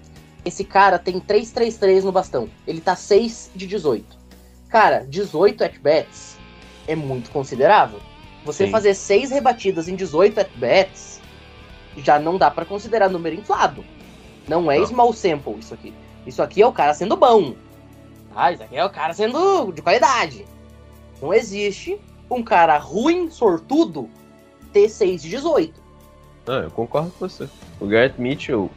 [0.44, 4.18] Esse cara tem 3-3-3 no bastão, ele tá 6 de 18.
[4.68, 6.38] Cara, 18 at-bats
[6.86, 8.00] é muito considerável.
[8.44, 8.70] Você Sim.
[8.70, 11.20] fazer 6 rebatidas em 18 at-bats
[11.96, 13.84] já não dá pra considerar número inflado.
[14.48, 14.86] Não é Não.
[14.86, 15.94] small sample isso aqui.
[16.26, 17.54] Isso aqui é o cara sendo bom.
[18.34, 20.46] Ah, isso aqui é o cara sendo de qualidade.
[21.20, 24.08] Não existe um cara ruim, sortudo,
[24.72, 25.80] ter 6 de 18.
[26.46, 27.48] Ah, eu concordo com você.
[27.80, 28.70] O Garrett Mitchell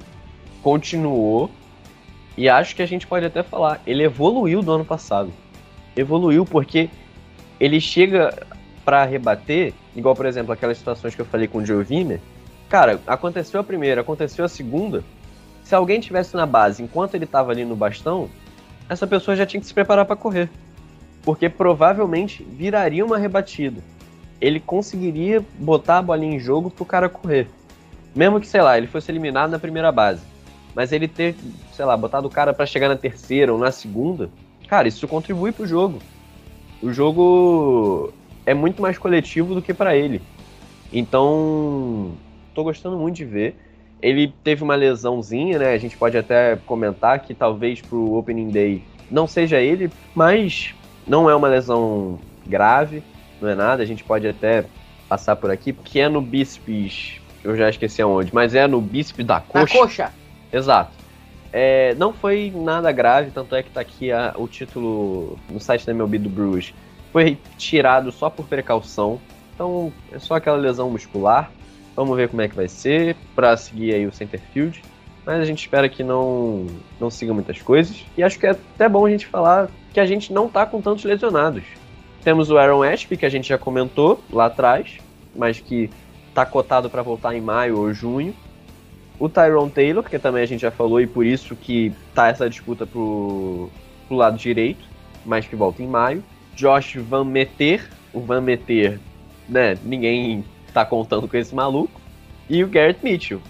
[0.62, 1.50] continuou
[2.36, 5.32] e acho que a gente pode até falar, ele evoluiu do ano passado.
[5.96, 6.90] Evoluiu porque
[7.60, 8.48] ele chega
[8.84, 11.86] pra rebater, igual por exemplo aquelas situações que eu falei com o Joe.
[12.68, 15.04] Cara, aconteceu a primeira, aconteceu a segunda.
[15.64, 18.30] Se alguém tivesse na base enquanto ele tava ali no bastão,
[18.90, 20.50] essa pessoa já tinha que se preparar pra correr.
[21.24, 23.82] Porque provavelmente viraria uma rebatida.
[24.40, 27.48] Ele conseguiria botar a bolinha em jogo pro cara correr.
[28.16, 30.22] Mesmo que, sei lá, ele fosse eliminado na primeira base.
[30.76, 31.36] Mas ele ter,
[31.72, 34.30] sei lá, botado o cara pra chegar na terceira ou na segunda,
[34.68, 36.00] cara, isso contribui pro jogo.
[36.82, 38.12] O jogo
[38.46, 40.22] é muito mais coletivo do que pra ele.
[40.92, 42.12] Então,
[42.54, 43.56] tô gostando muito de ver.
[44.02, 45.74] Ele teve uma lesãozinha, né?
[45.74, 50.76] A gente pode até comentar que talvez pro Opening Day não seja ele, mas
[51.08, 53.04] não é uma lesão grave,
[53.42, 53.84] não é nada.
[53.84, 54.66] A gente pode até
[55.10, 59.26] passar por aqui, porque é no bíceps, eu já esqueci aonde, mas é no bíceps
[59.26, 59.78] da Na coxa.
[59.78, 60.12] coxa.
[60.52, 60.92] Exato.
[61.52, 65.86] É, não foi nada grave, tanto é que tá aqui a- o título no site
[65.86, 66.74] da MLB do Brewers.
[67.12, 69.20] Foi tirado só por precaução.
[69.54, 71.52] Então é só aquela lesão muscular.
[71.96, 74.84] Vamos ver como é que vai ser para seguir aí o center field.
[75.24, 76.66] Mas a gente espera que não,
[77.00, 78.04] não siga muitas coisas.
[78.18, 80.82] E acho que é até bom a gente falar que a gente não tá com
[80.82, 81.64] tantos lesionados.
[82.24, 84.98] Temos o Aaron Ashby, que a gente já comentou lá atrás,
[85.36, 85.90] mas que
[86.34, 88.34] tá cotado para voltar em maio ou junho.
[89.20, 92.50] O Tyron Taylor, que também a gente já falou, e por isso que tá essa
[92.50, 93.70] disputa pro,
[94.08, 94.84] pro lado direito,
[95.24, 96.24] mas que volta em maio.
[96.56, 99.00] Josh Van Meter, o Van Meter,
[99.48, 102.02] né, ninguém tá contando com esse maluco.
[102.50, 103.42] E o Garrett Mitchell.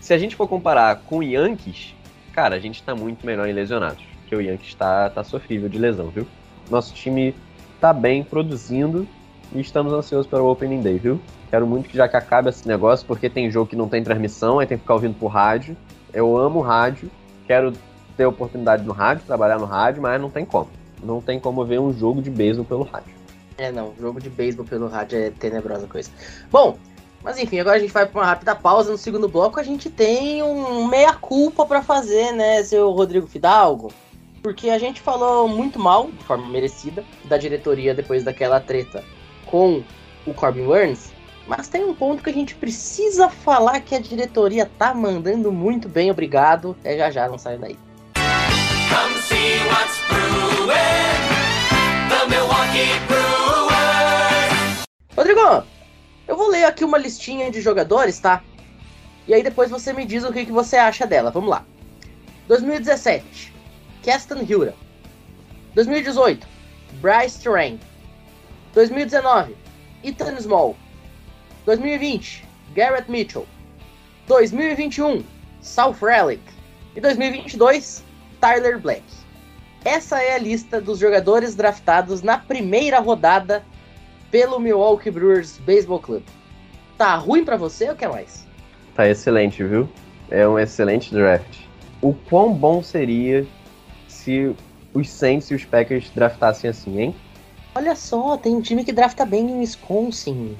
[0.00, 1.94] Se a gente for comparar com o Yankees,
[2.32, 4.15] cara, a gente tá muito melhor em lesionados.
[4.26, 6.26] Porque o Yankees tá, tá sofrível de lesão, viu?
[6.68, 7.32] Nosso time
[7.80, 9.06] tá bem produzindo
[9.54, 11.20] e estamos ansiosos para o Opening Day, viu?
[11.48, 14.58] Quero muito que já que acabe esse negócio, porque tem jogo que não tem transmissão,
[14.58, 15.76] aí tem que ficar ouvindo por rádio.
[16.12, 17.08] Eu amo rádio,
[17.46, 17.72] quero
[18.16, 20.68] ter oportunidade no rádio, trabalhar no rádio, mas não tem como.
[21.00, 23.14] Não tem como ver um jogo de beisebol pelo rádio.
[23.56, 23.94] É, não.
[24.00, 26.10] Jogo de beisebol pelo rádio é tenebrosa coisa.
[26.50, 26.76] Bom,
[27.22, 28.90] mas enfim, agora a gente vai para uma rápida pausa.
[28.90, 33.92] No segundo bloco, a gente tem um meia-culpa para fazer, né, seu Rodrigo Fidalgo?
[34.46, 39.02] Porque a gente falou muito mal, de forma merecida, da diretoria depois daquela treta
[39.44, 39.82] com
[40.24, 41.10] o Corbin Burns.
[41.48, 45.88] Mas tem um ponto que a gente precisa falar que a diretoria tá mandando muito
[45.88, 46.76] bem, obrigado.
[46.84, 47.76] É já já, não sai daí.
[48.88, 50.70] Come see what's brewing.
[52.08, 54.84] The Milwaukee Brewers.
[55.16, 55.66] Rodrigo,
[56.28, 58.44] eu vou ler aqui uma listinha de jogadores, tá?
[59.26, 61.32] E aí depois você me diz o que, que você acha dela.
[61.32, 61.64] Vamos lá.
[62.46, 63.55] 2017,
[64.06, 64.72] Keston Hiura.
[65.74, 66.46] 2018,
[67.00, 67.80] Bryce Terrain.
[68.72, 69.56] 2019,
[70.04, 70.76] Ethan Small.
[71.64, 73.48] 2020, Garrett Mitchell.
[74.28, 75.24] 2021,
[75.60, 76.40] South Relic.
[76.94, 78.04] E 2022,
[78.40, 79.02] Tyler Black.
[79.84, 83.64] Essa é a lista dos jogadores draftados na primeira rodada
[84.30, 86.22] pelo Milwaukee Brewers Baseball Club.
[86.96, 88.46] Tá ruim pra você ou quer mais?
[88.94, 89.88] Tá excelente, viu?
[90.30, 91.58] É um excelente draft.
[92.00, 93.44] O quão bom seria
[94.26, 94.56] se
[94.92, 97.14] os Saints e os Packers draftassem assim, hein?
[97.76, 100.56] Olha só, tem um time que drafta bem em Wisconsin.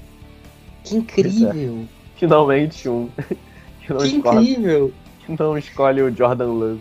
[0.84, 1.84] Que incrível!
[2.14, 3.10] Finalmente um
[3.82, 4.94] que não, Que escolhe, incrível!
[5.24, 6.80] que não escolhe o Jordan Love.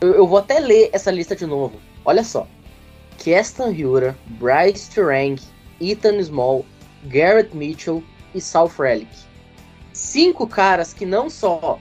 [0.00, 1.76] Eu, eu vou até ler essa lista de novo.
[2.04, 2.48] Olha só.
[3.18, 5.40] Keston Hiura, Bryce Turang,
[5.80, 6.64] Ethan Small,
[7.04, 8.02] Garrett Mitchell
[8.34, 9.12] e Sal Frelick.
[9.92, 11.78] Cinco caras que não só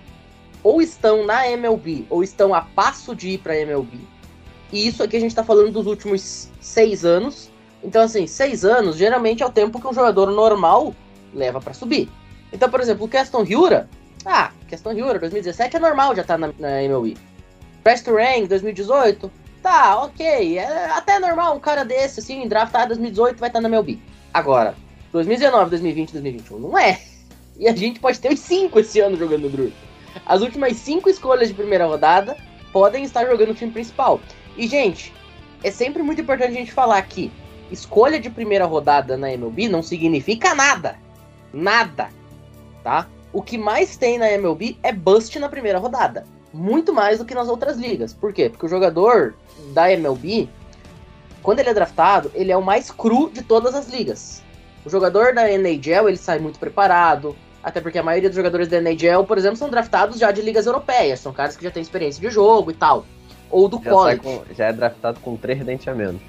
[0.64, 3.98] ou estão na MLB ou estão a passo de ir pra MLB,
[4.72, 7.50] E isso aqui a gente tá falando dos últimos seis anos.
[7.84, 10.94] Então, assim, seis anos geralmente é o tempo que um jogador normal
[11.34, 12.10] leva para subir.
[12.52, 13.90] Então, por exemplo, o Keston Hiura,
[14.26, 17.16] ah, Keston Hiura 2017 é normal já tá na, na MLB.
[17.84, 23.50] Prest Rank 2018, tá, ok, é até normal um cara desse, assim, draftado 2018 vai
[23.50, 24.00] estar tá na MLB.
[24.34, 24.76] Agora,
[25.12, 27.00] 2019, 2020, 2021, não é.
[27.58, 29.74] E a gente pode ter os cinco esse ano jogando no Brewers.
[30.26, 32.36] As últimas cinco escolhas de primeira rodada
[32.72, 34.20] podem estar jogando o time principal.
[34.58, 35.14] E, gente,
[35.64, 37.32] é sempre muito importante a gente falar que
[37.72, 40.98] escolha de primeira rodada na MLB não significa nada.
[41.54, 42.10] Nada.
[42.84, 43.08] Tá?
[43.32, 46.26] O que mais tem na MLB é bust na primeira rodada.
[46.54, 48.14] Muito mais do que nas outras ligas.
[48.14, 48.50] Por quê?
[48.50, 49.36] Porque o jogador
[49.74, 50.50] da MLB,
[51.44, 54.42] quando ele é draftado, ele é o mais cru de todas as ligas.
[54.86, 58.78] O jogador da NHL, ele sai muito preparado, até porque a maioria dos jogadores da
[58.78, 61.20] NHL, por exemplo, são draftados já de ligas europeias.
[61.20, 63.06] São caras que já têm experiência de jogo e tal.
[63.50, 64.20] Ou do já college.
[64.22, 66.22] Com, já é draftado com três dentes a menos.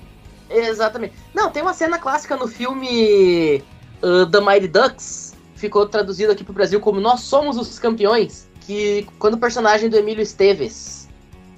[0.48, 1.14] Exatamente.
[1.34, 3.62] Não, tem uma cena clássica no filme
[4.02, 5.34] uh, The Mighty Ducks.
[5.54, 8.48] Ficou traduzido aqui pro Brasil como Nós Somos os Campeões.
[8.60, 11.08] Que quando o personagem do Emílio Esteves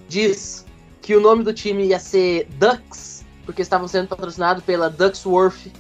[0.08, 0.64] diz
[1.02, 5.72] que o nome do time ia ser Ducks, porque estavam sendo patrocinados pela Ducksworth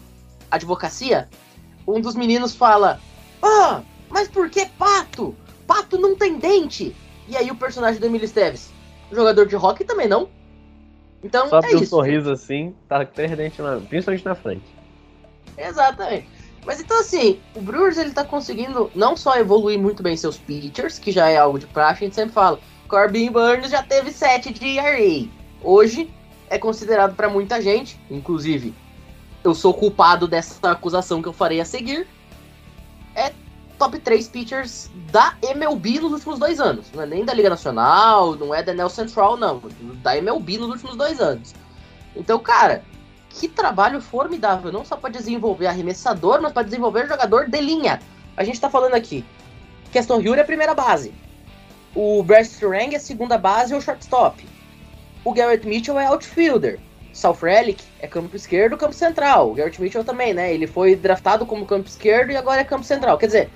[0.50, 1.28] Advocacia,
[1.86, 3.00] um dos meninos fala:
[3.42, 5.34] Ah, mas por que pato?
[5.66, 6.94] Pato não tem dente!
[7.28, 8.70] E aí o personagem do Emílio Esteves,
[9.10, 10.28] jogador de rock também não.
[11.22, 14.64] Então Só é um sorriso assim, tá três dentes, na, principalmente na frente.
[15.56, 16.28] Exatamente.
[16.64, 20.98] Mas então assim, o Brewers ele tá conseguindo não só evoluir muito bem seus pitchers,
[20.98, 22.58] que já é algo de praxe, a gente sempre fala.
[22.88, 25.28] Corbin Burns já teve 7 de ERA.
[25.62, 26.10] Hoje
[26.48, 28.74] é considerado para muita gente, inclusive
[29.42, 32.06] eu sou culpado dessa acusação que eu farei a seguir.
[33.14, 33.32] É
[33.80, 36.92] top 3 pitchers da MLB nos últimos dois anos.
[36.92, 39.62] Não é nem da Liga Nacional, não é da NL Central, não.
[40.02, 41.54] Da MLB nos últimos dois anos.
[42.14, 42.84] Então, cara,
[43.30, 44.70] que trabalho formidável.
[44.70, 48.02] Não só para desenvolver arremessador, mas para desenvolver jogador de linha.
[48.36, 49.24] A gente tá falando aqui.
[49.90, 51.14] Keston Hill é a primeira base.
[51.94, 54.46] O Bryce Turang é a segunda base ou shortstop.
[55.24, 56.78] O Garrett Mitchell é outfielder.
[57.14, 59.50] South Relic é campo esquerdo, campo central.
[59.50, 60.52] O Garrett Mitchell também, né?
[60.52, 63.16] Ele foi draftado como campo esquerdo e agora é campo central.
[63.16, 63.50] Quer dizer,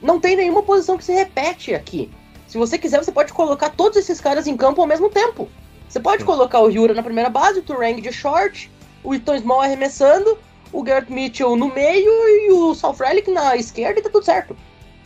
[0.00, 2.10] não tem nenhuma posição que se repete aqui.
[2.46, 5.48] Se você quiser, você pode colocar todos esses caras em campo ao mesmo tempo.
[5.88, 8.70] Você pode colocar o Yura na primeira base, o Turang de short,
[9.02, 10.38] o Iton Small arremessando,
[10.72, 14.56] o Garrett Mitchell no meio e o South Relic na esquerda e tá tudo certo.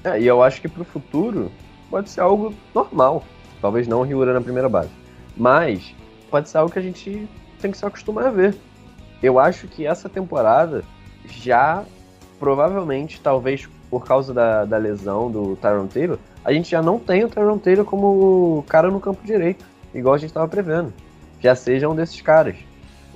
[0.05, 1.50] É, e eu acho que pro futuro
[1.90, 3.24] pode ser algo normal.
[3.61, 4.90] Talvez não o Ryura na primeira base.
[5.37, 5.94] Mas
[6.31, 7.28] pode ser algo que a gente
[7.61, 8.57] tem que se acostumar a ver.
[9.22, 10.85] Eu acho que essa temporada
[11.24, 11.85] já,
[12.40, 17.24] provavelmente, talvez por causa da, da lesão do Tyron Taylor, a gente já não tem
[17.24, 20.94] o Tyron Taylor como cara no campo direito, igual a gente estava prevendo.
[21.40, 22.57] Já seja um desses caras.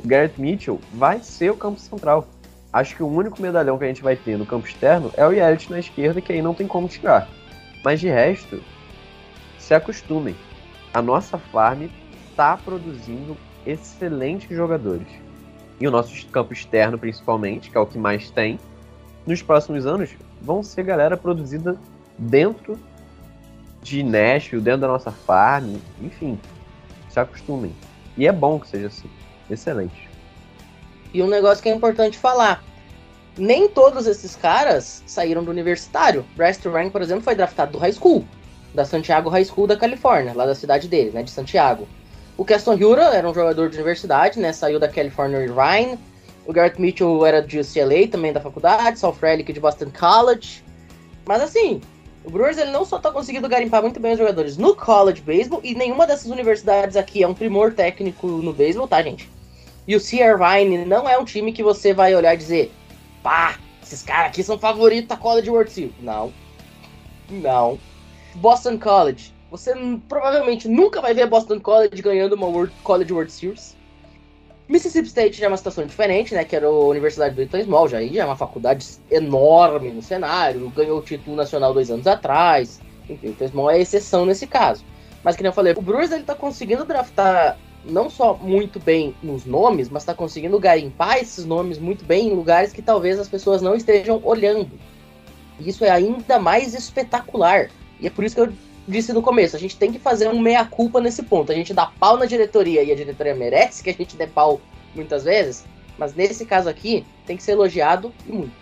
[0.05, 2.29] O Garrett Mitchell vai ser o campo central.
[2.71, 5.33] Acho que o único medalhão que a gente vai ter no campo externo é o
[5.33, 7.27] Yelich na esquerda, que aí não tem como tirar.
[7.83, 8.63] Mas de resto,
[9.59, 10.37] se acostumem.
[10.93, 11.85] A nossa farm
[12.29, 13.35] está produzindo
[13.65, 15.09] excelentes jogadores.
[15.81, 18.59] E o nosso campo externo, principalmente, que é o que mais tem,
[19.27, 20.11] nos próximos anos
[20.41, 21.77] vão ser galera produzida
[22.17, 22.79] dentro
[23.83, 26.39] de Nashville, dentro da nossa farm, enfim.
[27.09, 27.75] Se acostumem.
[28.17, 29.11] E é bom que seja assim.
[29.51, 30.09] Excelente.
[31.13, 32.63] E um negócio que é importante falar.
[33.39, 36.25] Nem todos esses caras saíram do universitário.
[36.37, 38.25] Bryce Turang, por exemplo, foi draftado do high school.
[38.75, 41.23] Da Santiago High School da Califórnia, lá da cidade deles, né?
[41.23, 41.87] De Santiago.
[42.37, 44.53] O Keston Hura era um jogador de universidade, né?
[44.53, 45.99] Saiu da California Irvine.
[46.47, 48.99] O Garrett Mitchell era de UCLA, também da faculdade.
[48.99, 50.63] South Relic de Boston College.
[51.27, 51.81] Mas assim,
[52.25, 55.61] o Brewers ele não só tá conseguindo garimpar muito bem os jogadores no college baseball,
[55.63, 59.31] e nenhuma dessas universidades aqui é um primor técnico no baseball, tá, gente?
[59.87, 60.17] E o C.
[60.17, 62.73] Irvine não é um time que você vai olhar e dizer,
[63.23, 65.95] pá, esses caras aqui são favoritos da College World Series.
[66.01, 66.33] Não.
[67.31, 67.79] Não.
[68.35, 69.33] Boston College.
[69.49, 69.73] Você
[70.09, 73.76] provavelmente nunca vai ver Boston College ganhando uma World, College World Series.
[74.69, 76.45] Mississippi State já é uma situação diferente, né?
[76.45, 80.99] Que era a Universidade do Eton Small, já, é uma faculdade enorme no cenário, ganhou
[80.99, 82.81] o título nacional dois anos atrás.
[83.09, 84.85] Enfim, o Eton Small é exceção nesse caso.
[85.23, 89.15] Mas que nem eu falei, o Brewers ele tá conseguindo draftar não só muito bem
[89.23, 93.29] nos nomes, mas tá conseguindo garimpar esses nomes muito bem em lugares que talvez as
[93.29, 94.71] pessoas não estejam olhando.
[95.61, 97.71] E isso é ainda mais espetacular.
[98.01, 98.53] E é por isso que eu
[98.87, 101.53] disse no começo, a gente tem que fazer um meia-culpa nesse ponto.
[101.53, 104.61] A gente dá pau na diretoria e a diretoria merece que a gente dê pau
[104.95, 105.65] muitas vezes,
[105.99, 108.53] mas nesse caso aqui tem que ser elogiado e muito.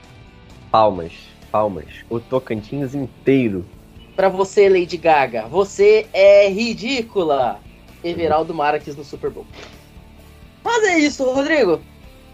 [0.71, 1.13] Palmas,
[1.51, 1.87] palmas.
[2.11, 3.65] O Tocantins inteiro.
[4.17, 7.61] Pra você, Lady Gaga, você é ridícula.
[8.03, 9.47] Everaldo Marques no Super Bowl.
[10.63, 11.81] Mas é isso, Rodrigo.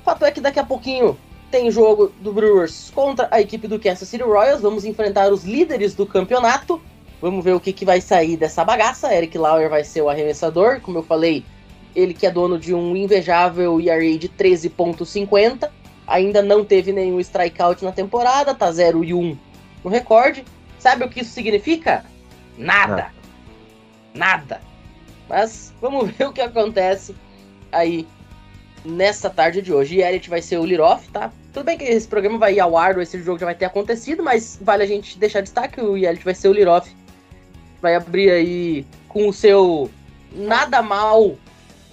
[0.04, 1.16] Fato é que daqui a pouquinho
[1.50, 4.60] tem jogo do Brewers contra a equipe do Kansas City Royals.
[4.60, 6.80] Vamos enfrentar os líderes do campeonato.
[7.20, 9.14] Vamos ver o que, que vai sair dessa bagaça.
[9.14, 10.80] Eric Lauer vai ser o arremessador.
[10.80, 11.44] Como eu falei,
[11.94, 15.70] ele que é dono de um invejável ERA de 13.50.
[16.06, 19.38] Ainda não teve nenhum strikeout na temporada, tá 0 e 1
[19.84, 20.44] no recorde.
[20.78, 22.04] Sabe o que isso significa?
[22.56, 23.12] Nada.
[24.14, 24.60] Nada.
[25.28, 27.14] Mas vamos ver o que acontece
[27.70, 28.06] aí
[28.84, 29.96] nessa tarde de hoje.
[29.96, 31.30] E Elliot vai ser o Liroff, tá?
[31.52, 34.22] Tudo bem que esse programa vai ir ao ar, esse jogo já vai ter acontecido,
[34.22, 36.90] mas vale a gente deixar destaque que o Elliot vai ser o Liroff.
[37.80, 39.90] Vai abrir aí com o seu
[40.32, 41.34] nada mal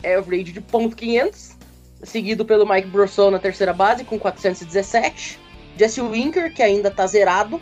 [0.04, 1.54] average de ponto .500,
[2.04, 5.40] seguido pelo Mike Brosson na terceira base com 417.
[5.78, 7.60] Jesse Winker, que ainda tá zerado.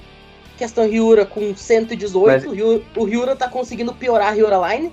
[0.58, 2.50] Questão Ryura com 118.
[2.50, 4.92] Mas- O Ryura tá conseguindo piorar a Ryura Line.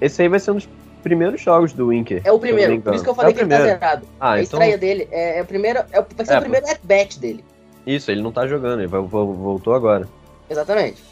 [0.00, 0.68] Esse aí vai ser um dos
[1.02, 2.20] primeiros jogos do Winker.
[2.24, 3.14] É o primeiro, por isso que eu engano.
[3.14, 4.06] falei é que ele tá zerado.
[4.18, 4.58] Ah, a então.
[4.58, 5.78] estreia dele é, é o primeiro.
[5.92, 7.44] É, vai ser É, o primeiro at-bat dele.
[7.86, 10.06] Isso, ele não tá jogando, ele vai- vo- voltou agora.
[10.48, 11.02] Exatamente.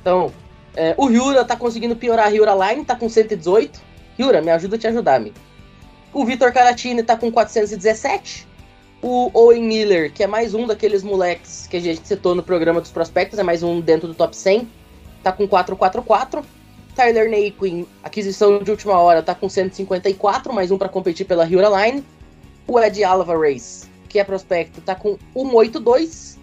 [0.00, 0.32] Então,
[0.74, 3.80] é, o Ryura tá conseguindo piorar a Ryura Line, tá com 118.
[4.18, 5.36] Ryura, me ajuda a te ajudar, amigo.
[6.12, 8.48] O Vitor Caratini tá com 417.
[9.02, 12.80] O Owen Miller, que é mais um daqueles moleques que a gente citou no programa
[12.80, 14.68] dos prospectos, é mais um dentro do top 100,
[15.22, 16.44] tá com 444.
[16.94, 21.68] Tyler Naquin, aquisição de última hora, tá com 154, mais um para competir pela Ryura
[21.68, 22.04] Line.
[22.66, 26.38] O Ed Alvarez, que é prospecto, tá com 182.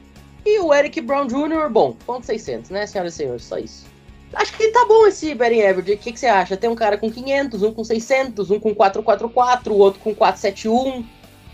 [0.45, 3.43] E o Eric Brown Jr., bom, ponto 600, né, senhoras e senhores?
[3.43, 3.85] Só isso.
[4.33, 5.93] Acho que tá bom esse batting average.
[5.93, 6.57] O que, que você acha?
[6.57, 11.05] Tem um cara com 500, um com 600, um com 444, o outro com 471.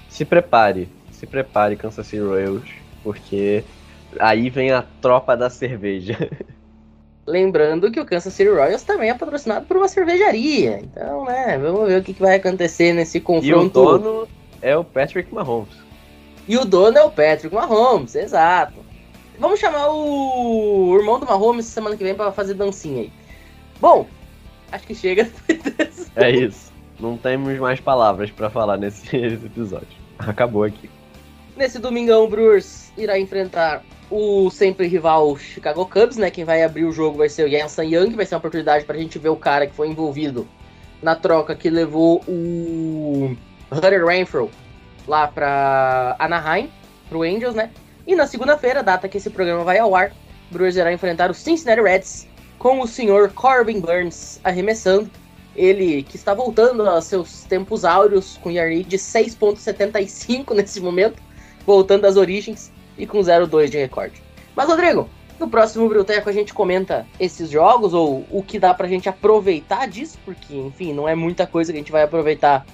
[0.10, 2.68] Se prepare, se prepare, Kansas City Royals,
[3.04, 3.64] porque
[4.20, 6.18] aí vem a tropa da cerveja.
[7.26, 10.80] Lembrando que o Kansas City Royals também é patrocinado por uma cervejaria.
[10.84, 13.70] Então, né, vamos ver o que, que vai acontecer nesse E o confronto.
[13.70, 14.28] dono
[14.62, 15.74] é o Patrick Mahomes.
[16.48, 18.74] E o dono é o Patrick Mahomes, exato.
[19.40, 23.12] Vamos chamar o irmão do Mahomes semana que vem pra fazer dancinha aí.
[23.80, 24.08] Bom,
[24.72, 25.30] acho que chega.
[26.16, 26.72] É isso.
[27.00, 29.88] Não temos mais palavras pra falar nesse episódio.
[30.20, 30.90] Acabou aqui.
[31.58, 36.30] Nesse domingão, o Brewers irá enfrentar o sempre rival Chicago Cubs, né?
[36.30, 38.98] Quem vai abrir o jogo vai ser o Yansan Young, vai ser uma oportunidade pra
[38.98, 40.48] gente ver o cara que foi envolvido
[41.02, 43.36] na troca que levou o
[43.72, 44.50] Hunter Renfro
[45.08, 46.72] lá pra Anaheim,
[47.10, 47.72] pro Angels, né?
[48.06, 50.12] E na segunda-feira, data que esse programa vai ao ar,
[50.52, 52.28] Brewers irá enfrentar o Cincinnati Reds
[52.60, 55.10] com o senhor Corbin Burns arremessando.
[55.56, 61.22] Ele que está voltando aos seus tempos áureos com ERA de 6.75 nesse momento,
[61.66, 64.22] voltando às origens e com 0.2 de recorde.
[64.56, 68.88] Mas, Rodrigo, no próximo Bruteco a gente comenta esses jogos, ou o que dá pra
[68.88, 72.66] gente aproveitar disso, porque, enfim, não é muita coisa que a gente vai aproveitar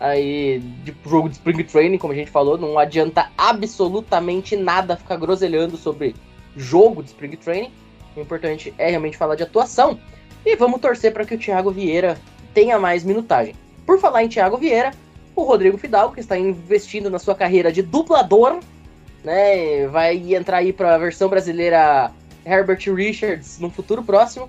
[0.00, 5.16] aí de jogo de Spring Training, como a gente falou, não adianta absolutamente nada ficar
[5.16, 6.14] groselhando sobre
[6.56, 7.72] jogo de Spring Training.
[8.16, 9.98] O importante é realmente falar de atuação.
[10.44, 12.18] E vamos torcer para que o Thiago Vieira
[12.54, 13.54] tenha mais minutagem.
[13.84, 14.92] Por falar em Thiago Vieira,
[15.34, 18.60] o Rodrigo Fidalgo, que está investindo na sua carreira de dublador,
[19.24, 22.10] né, vai entrar aí para a versão brasileira
[22.44, 24.48] Herbert Richards no futuro próximo,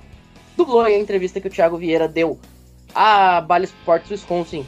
[0.56, 2.40] dublou aí a entrevista que o Thiago Vieira deu
[2.94, 4.66] a Bally Sports Wisconsin.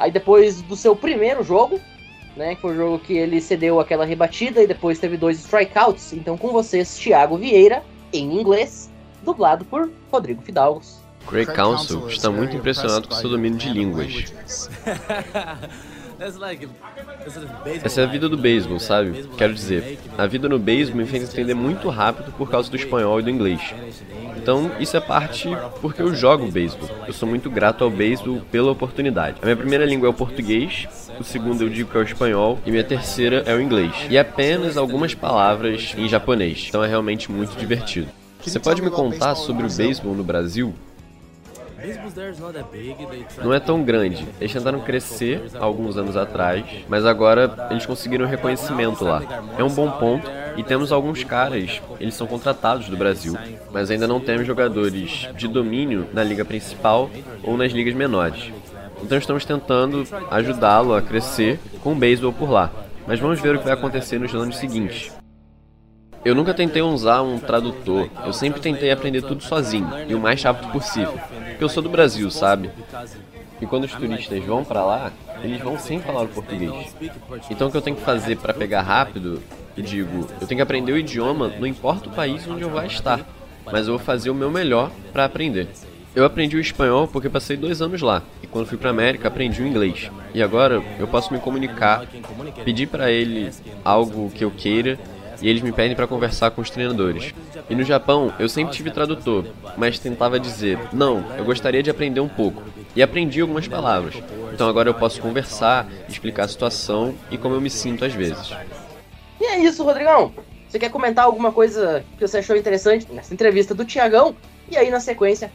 [0.00, 1.78] Aí depois do seu primeiro jogo,
[2.34, 6.14] né, que foi o jogo que ele cedeu aquela rebatida e depois teve dois strikeouts.
[6.14, 8.90] Então com vocês, Thiago Vieira, em inglês,
[9.22, 11.00] dublado por Rodrigo Fidalgos.
[11.26, 14.70] Craig Council está muito impressionado com seu domínio de línguas.
[17.82, 19.26] Essa é a vida do beisebol, sabe?
[19.38, 23.20] Quero dizer, a vida no beisebol me fez entender muito rápido por causa do espanhol
[23.20, 23.74] e do inglês.
[24.36, 25.48] Então, isso é parte
[25.80, 26.90] porque eu jogo beisebol.
[27.06, 29.38] Eu sou muito grato ao beisebol pela oportunidade.
[29.40, 30.86] A minha primeira língua é o português,
[31.18, 33.92] o segundo eu digo que é o espanhol e minha terceira é o inglês.
[34.10, 36.66] E apenas algumas palavras em japonês.
[36.68, 38.08] Então é realmente muito divertido.
[38.42, 40.74] Você pode me contar sobre o beisebol no Brasil?
[43.42, 44.26] Não é tão grande.
[44.40, 49.22] Eles tentaram crescer alguns anos atrás, mas agora eles conseguiram reconhecimento lá.
[49.56, 53.36] É um bom ponto e temos alguns caras, eles são contratados do Brasil,
[53.72, 57.10] mas ainda não temos jogadores de domínio na liga principal
[57.42, 58.52] ou nas ligas menores.
[59.02, 62.70] Então estamos tentando ajudá-lo a crescer com o beisebol por lá.
[63.06, 65.12] Mas vamos ver o que vai acontecer nos anos seguintes.
[66.22, 68.10] Eu nunca tentei usar um tradutor.
[68.26, 71.18] Eu sempre tentei aprender tudo sozinho e o mais rápido possível.
[71.60, 72.70] Porque eu sou do Brasil, sabe?
[73.60, 76.96] E quando os turistas vão pra lá, eles vão sem falar o português.
[77.50, 79.42] Então o que eu tenho que fazer pra pegar rápido,
[79.76, 82.86] eu digo, eu tenho que aprender o idioma, não importa o país onde eu vá
[82.86, 83.20] estar,
[83.66, 85.68] mas eu vou fazer o meu melhor pra aprender.
[86.16, 88.22] Eu aprendi o espanhol porque passei dois anos lá.
[88.42, 90.10] E quando fui pra América, aprendi o inglês.
[90.32, 92.06] E agora eu posso me comunicar,
[92.64, 93.50] pedir para ele
[93.84, 94.98] algo que eu queira
[95.40, 97.34] e eles me pedem para conversar com os treinadores.
[97.68, 102.20] E no Japão, eu sempre tive tradutor, mas tentava dizer: "Não, eu gostaria de aprender
[102.20, 102.62] um pouco".
[102.94, 104.16] E aprendi algumas palavras.
[104.52, 108.52] Então agora eu posso conversar, explicar a situação e como eu me sinto às vezes.
[109.40, 110.34] E é isso, Rodrigão.
[110.68, 114.36] Você quer comentar alguma coisa que você achou interessante nessa entrevista do Tiagão?
[114.70, 115.50] E aí, na sequência,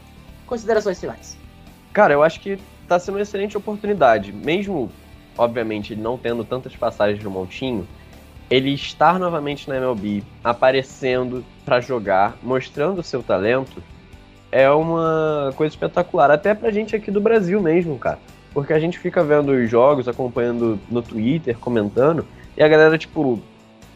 [0.46, 1.38] considerações finais.
[1.92, 4.30] Cara, eu acho que tá sendo uma excelente oportunidade.
[4.30, 4.92] Mesmo,
[5.38, 7.88] obviamente, não tendo tantas passagens no Montinho,
[8.50, 13.82] ele estar novamente na MLB, aparecendo para jogar, mostrando o seu talento,
[14.52, 16.30] é uma coisa espetacular.
[16.30, 18.18] Até pra gente aqui do Brasil mesmo, cara.
[18.54, 22.24] Porque a gente fica vendo os jogos, acompanhando no Twitter, comentando,
[22.56, 23.38] e a galera, tipo,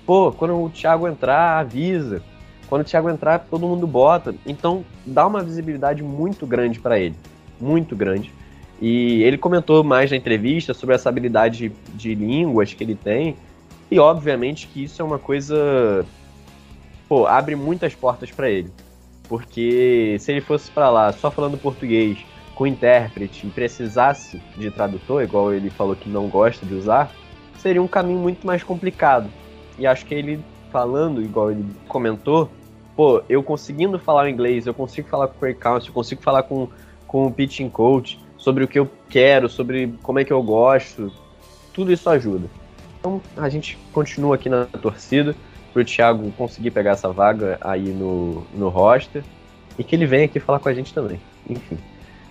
[0.05, 2.23] pô, quando o Thiago entrar, avisa.
[2.69, 4.35] Quando o Thiago entrar, todo mundo bota.
[4.47, 7.15] Então, dá uma visibilidade muito grande para ele.
[7.59, 8.33] Muito grande.
[8.81, 13.37] E ele comentou mais na entrevista sobre essa habilidade de línguas que ele tem.
[13.91, 16.07] E, obviamente, que isso é uma coisa.
[17.09, 18.71] Pô, abre muitas portas para ele.
[19.29, 22.19] Porque se ele fosse para lá só falando português,
[22.55, 27.11] com intérprete e precisasse de tradutor, igual ele falou que não gosta de usar,
[27.59, 29.31] seria um caminho muito mais complicado.
[29.79, 32.51] E acho que ele falando, igual ele comentou,
[32.95, 36.69] pô, eu conseguindo falar inglês, eu consigo falar com o Council, eu consigo falar com,
[37.07, 41.13] com o pitching coach sobre o que eu quero, sobre como é que eu gosto,
[41.73, 42.49] tudo isso ajuda.
[43.01, 45.35] Então a gente continua aqui na torcida
[45.73, 49.25] pro Thiago conseguir pegar essa vaga aí no, no roster
[49.79, 51.19] e que ele venha aqui falar com a gente também.
[51.49, 51.79] Enfim.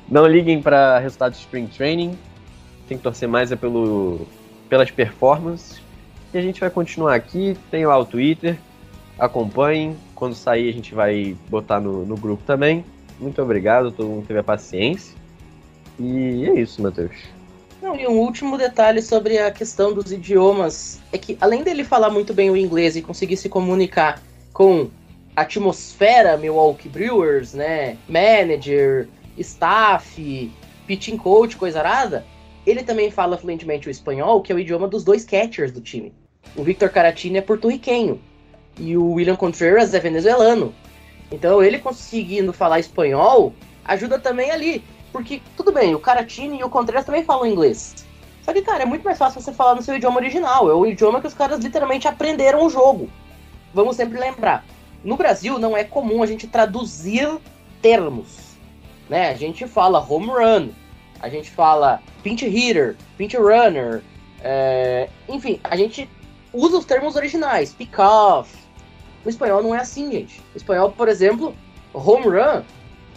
[0.08, 2.18] Não liguem para resultados de Spring Training.
[2.88, 4.28] Tem que torcer mais é pelo,
[4.68, 5.82] pelas performances
[6.34, 8.58] e a gente vai continuar aqui, tem lá o Twitter,
[9.18, 9.96] acompanhem.
[10.14, 12.86] Quando sair a gente vai botar no, no grupo também.
[13.20, 15.18] Muito obrigado, todo mundo teve a paciência.
[15.98, 17.39] E é isso, Matheus.
[17.90, 22.12] Não, e um último detalhe sobre a questão dos idiomas é que, além dele falar
[22.12, 24.22] muito bem o inglês e conseguir se comunicar
[24.54, 24.92] com
[25.36, 29.10] a atmosfera Milwaukee Brewers, né, manager,
[29.40, 30.52] staff,
[30.86, 32.24] pitching coach, coisa arada,
[32.64, 36.14] ele também fala fluentemente o espanhol, que é o idioma dos dois catchers do time.
[36.56, 38.22] O Victor Caratini é porto-riquenho
[38.78, 40.76] e o William Contreras é venezuelano.
[41.32, 43.52] Então ele conseguindo falar espanhol
[43.84, 44.84] ajuda também ali.
[45.12, 48.06] Porque, tudo bem, o Caratini e o Contreras também falam inglês.
[48.44, 50.70] Só que, cara, é muito mais fácil você falar no seu idioma original.
[50.70, 53.10] É o idioma que os caras literalmente aprenderam o jogo.
[53.74, 54.66] Vamos sempre lembrar.
[55.04, 57.30] No Brasil não é comum a gente traduzir
[57.82, 58.50] termos.
[59.08, 59.30] Né?
[59.30, 60.70] A gente fala home run,
[61.20, 64.04] a gente fala pinch hitter, pinch runner,
[64.42, 65.10] é...
[65.28, 66.10] enfim, a gente
[66.54, 68.56] usa os termos originais, pick off.
[69.24, 70.40] No espanhol não é assim, gente.
[70.54, 71.56] No espanhol, por exemplo,
[71.94, 72.64] home run,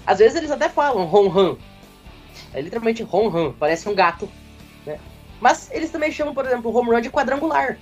[0.07, 1.57] às vezes eles até falam home run.
[2.53, 4.29] É literalmente home run, parece um gato,
[4.87, 4.99] né?
[5.41, 7.79] Mas eles também chamam, por exemplo, home run de quadrangular.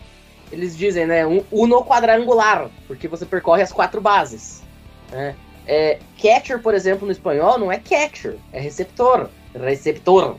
[0.51, 4.63] Eles dizem, né, um uno quadrangular, porque você percorre as quatro bases.
[5.11, 5.37] Né?
[5.67, 10.37] É, catcher, por exemplo, no espanhol não é catcher, é receptor receptor.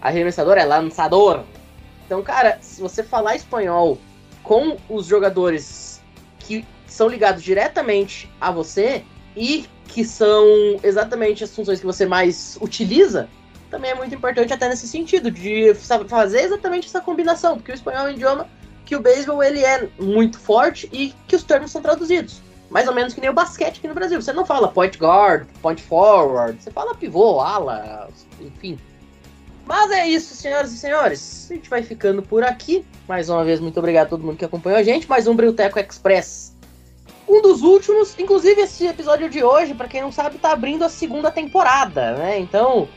[0.00, 1.44] Arremessador é lançador.
[2.06, 3.98] Então, cara, se você falar espanhol
[4.42, 6.00] com os jogadores
[6.38, 9.04] que são ligados diretamente a você
[9.36, 10.46] e que são
[10.82, 13.28] exatamente as funções que você mais utiliza,
[13.70, 15.74] também é muito importante até nesse sentido, de
[16.08, 18.48] fazer exatamente essa combinação, porque o espanhol é um idioma
[18.84, 22.40] que o beisebol ele é muito forte e que os termos são traduzidos.
[22.70, 24.20] Mais ou menos que nem o basquete aqui no Brasil.
[24.20, 28.08] Você não fala point guard, point forward, você fala pivô, ala,
[28.40, 28.78] enfim.
[29.66, 31.48] Mas é isso, senhoras e senhores.
[31.50, 32.84] A gente vai ficando por aqui.
[33.06, 35.06] Mais uma vez, muito obrigado a todo mundo que acompanhou a gente.
[35.06, 36.56] Mais um Brilteco Express.
[37.28, 40.88] Um dos últimos, inclusive esse episódio de hoje, para quem não sabe, tá abrindo a
[40.88, 42.38] segunda temporada, né?
[42.38, 42.88] Então,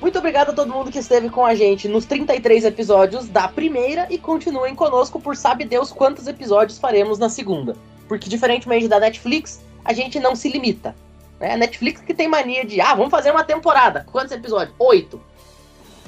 [0.00, 4.06] muito obrigado a todo mundo que esteve com a gente nos 33 episódios da primeira
[4.10, 7.74] e continuem conosco por sabe Deus quantos episódios faremos na segunda.
[8.06, 10.94] Porque, diferentemente da Netflix, a gente não se limita.
[11.40, 11.54] Né?
[11.54, 14.06] A Netflix que tem mania de, ah, vamos fazer uma temporada.
[14.12, 14.74] Quantos episódios?
[14.78, 15.20] Oito.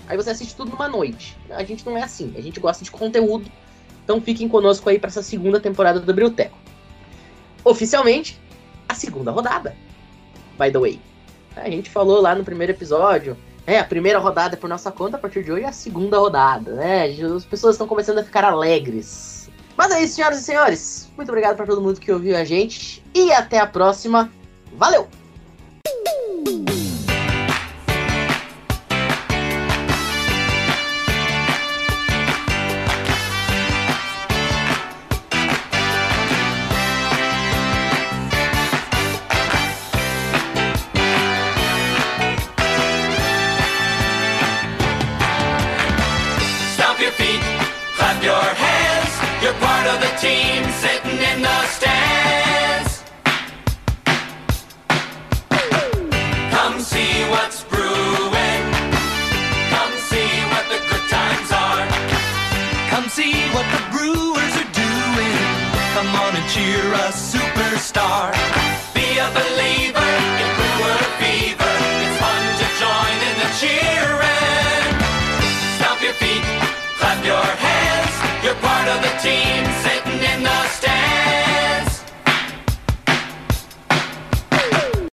[0.07, 1.36] Aí você assiste tudo numa noite.
[1.51, 2.34] A gente não é assim.
[2.36, 3.51] A gente gosta de conteúdo.
[4.05, 6.57] Então fiquem conosco aí para essa segunda temporada do Brilteco.
[7.64, 8.41] Oficialmente,
[8.89, 9.74] a segunda rodada.
[10.59, 11.01] By the way.
[11.57, 13.36] A gente falou lá no primeiro episódio.
[13.69, 16.19] É, a primeira rodada é por nossa conta, a partir de hoje é a segunda
[16.19, 17.05] rodada, né?
[17.05, 19.39] As pessoas estão começando a ficar alegres
[19.79, 21.09] mas é isso, senhoras e senhores.
[21.16, 23.01] Muito obrigado para todo mundo que ouviu a gente.
[23.14, 24.29] E até a próxima.
[24.73, 25.07] Valeu!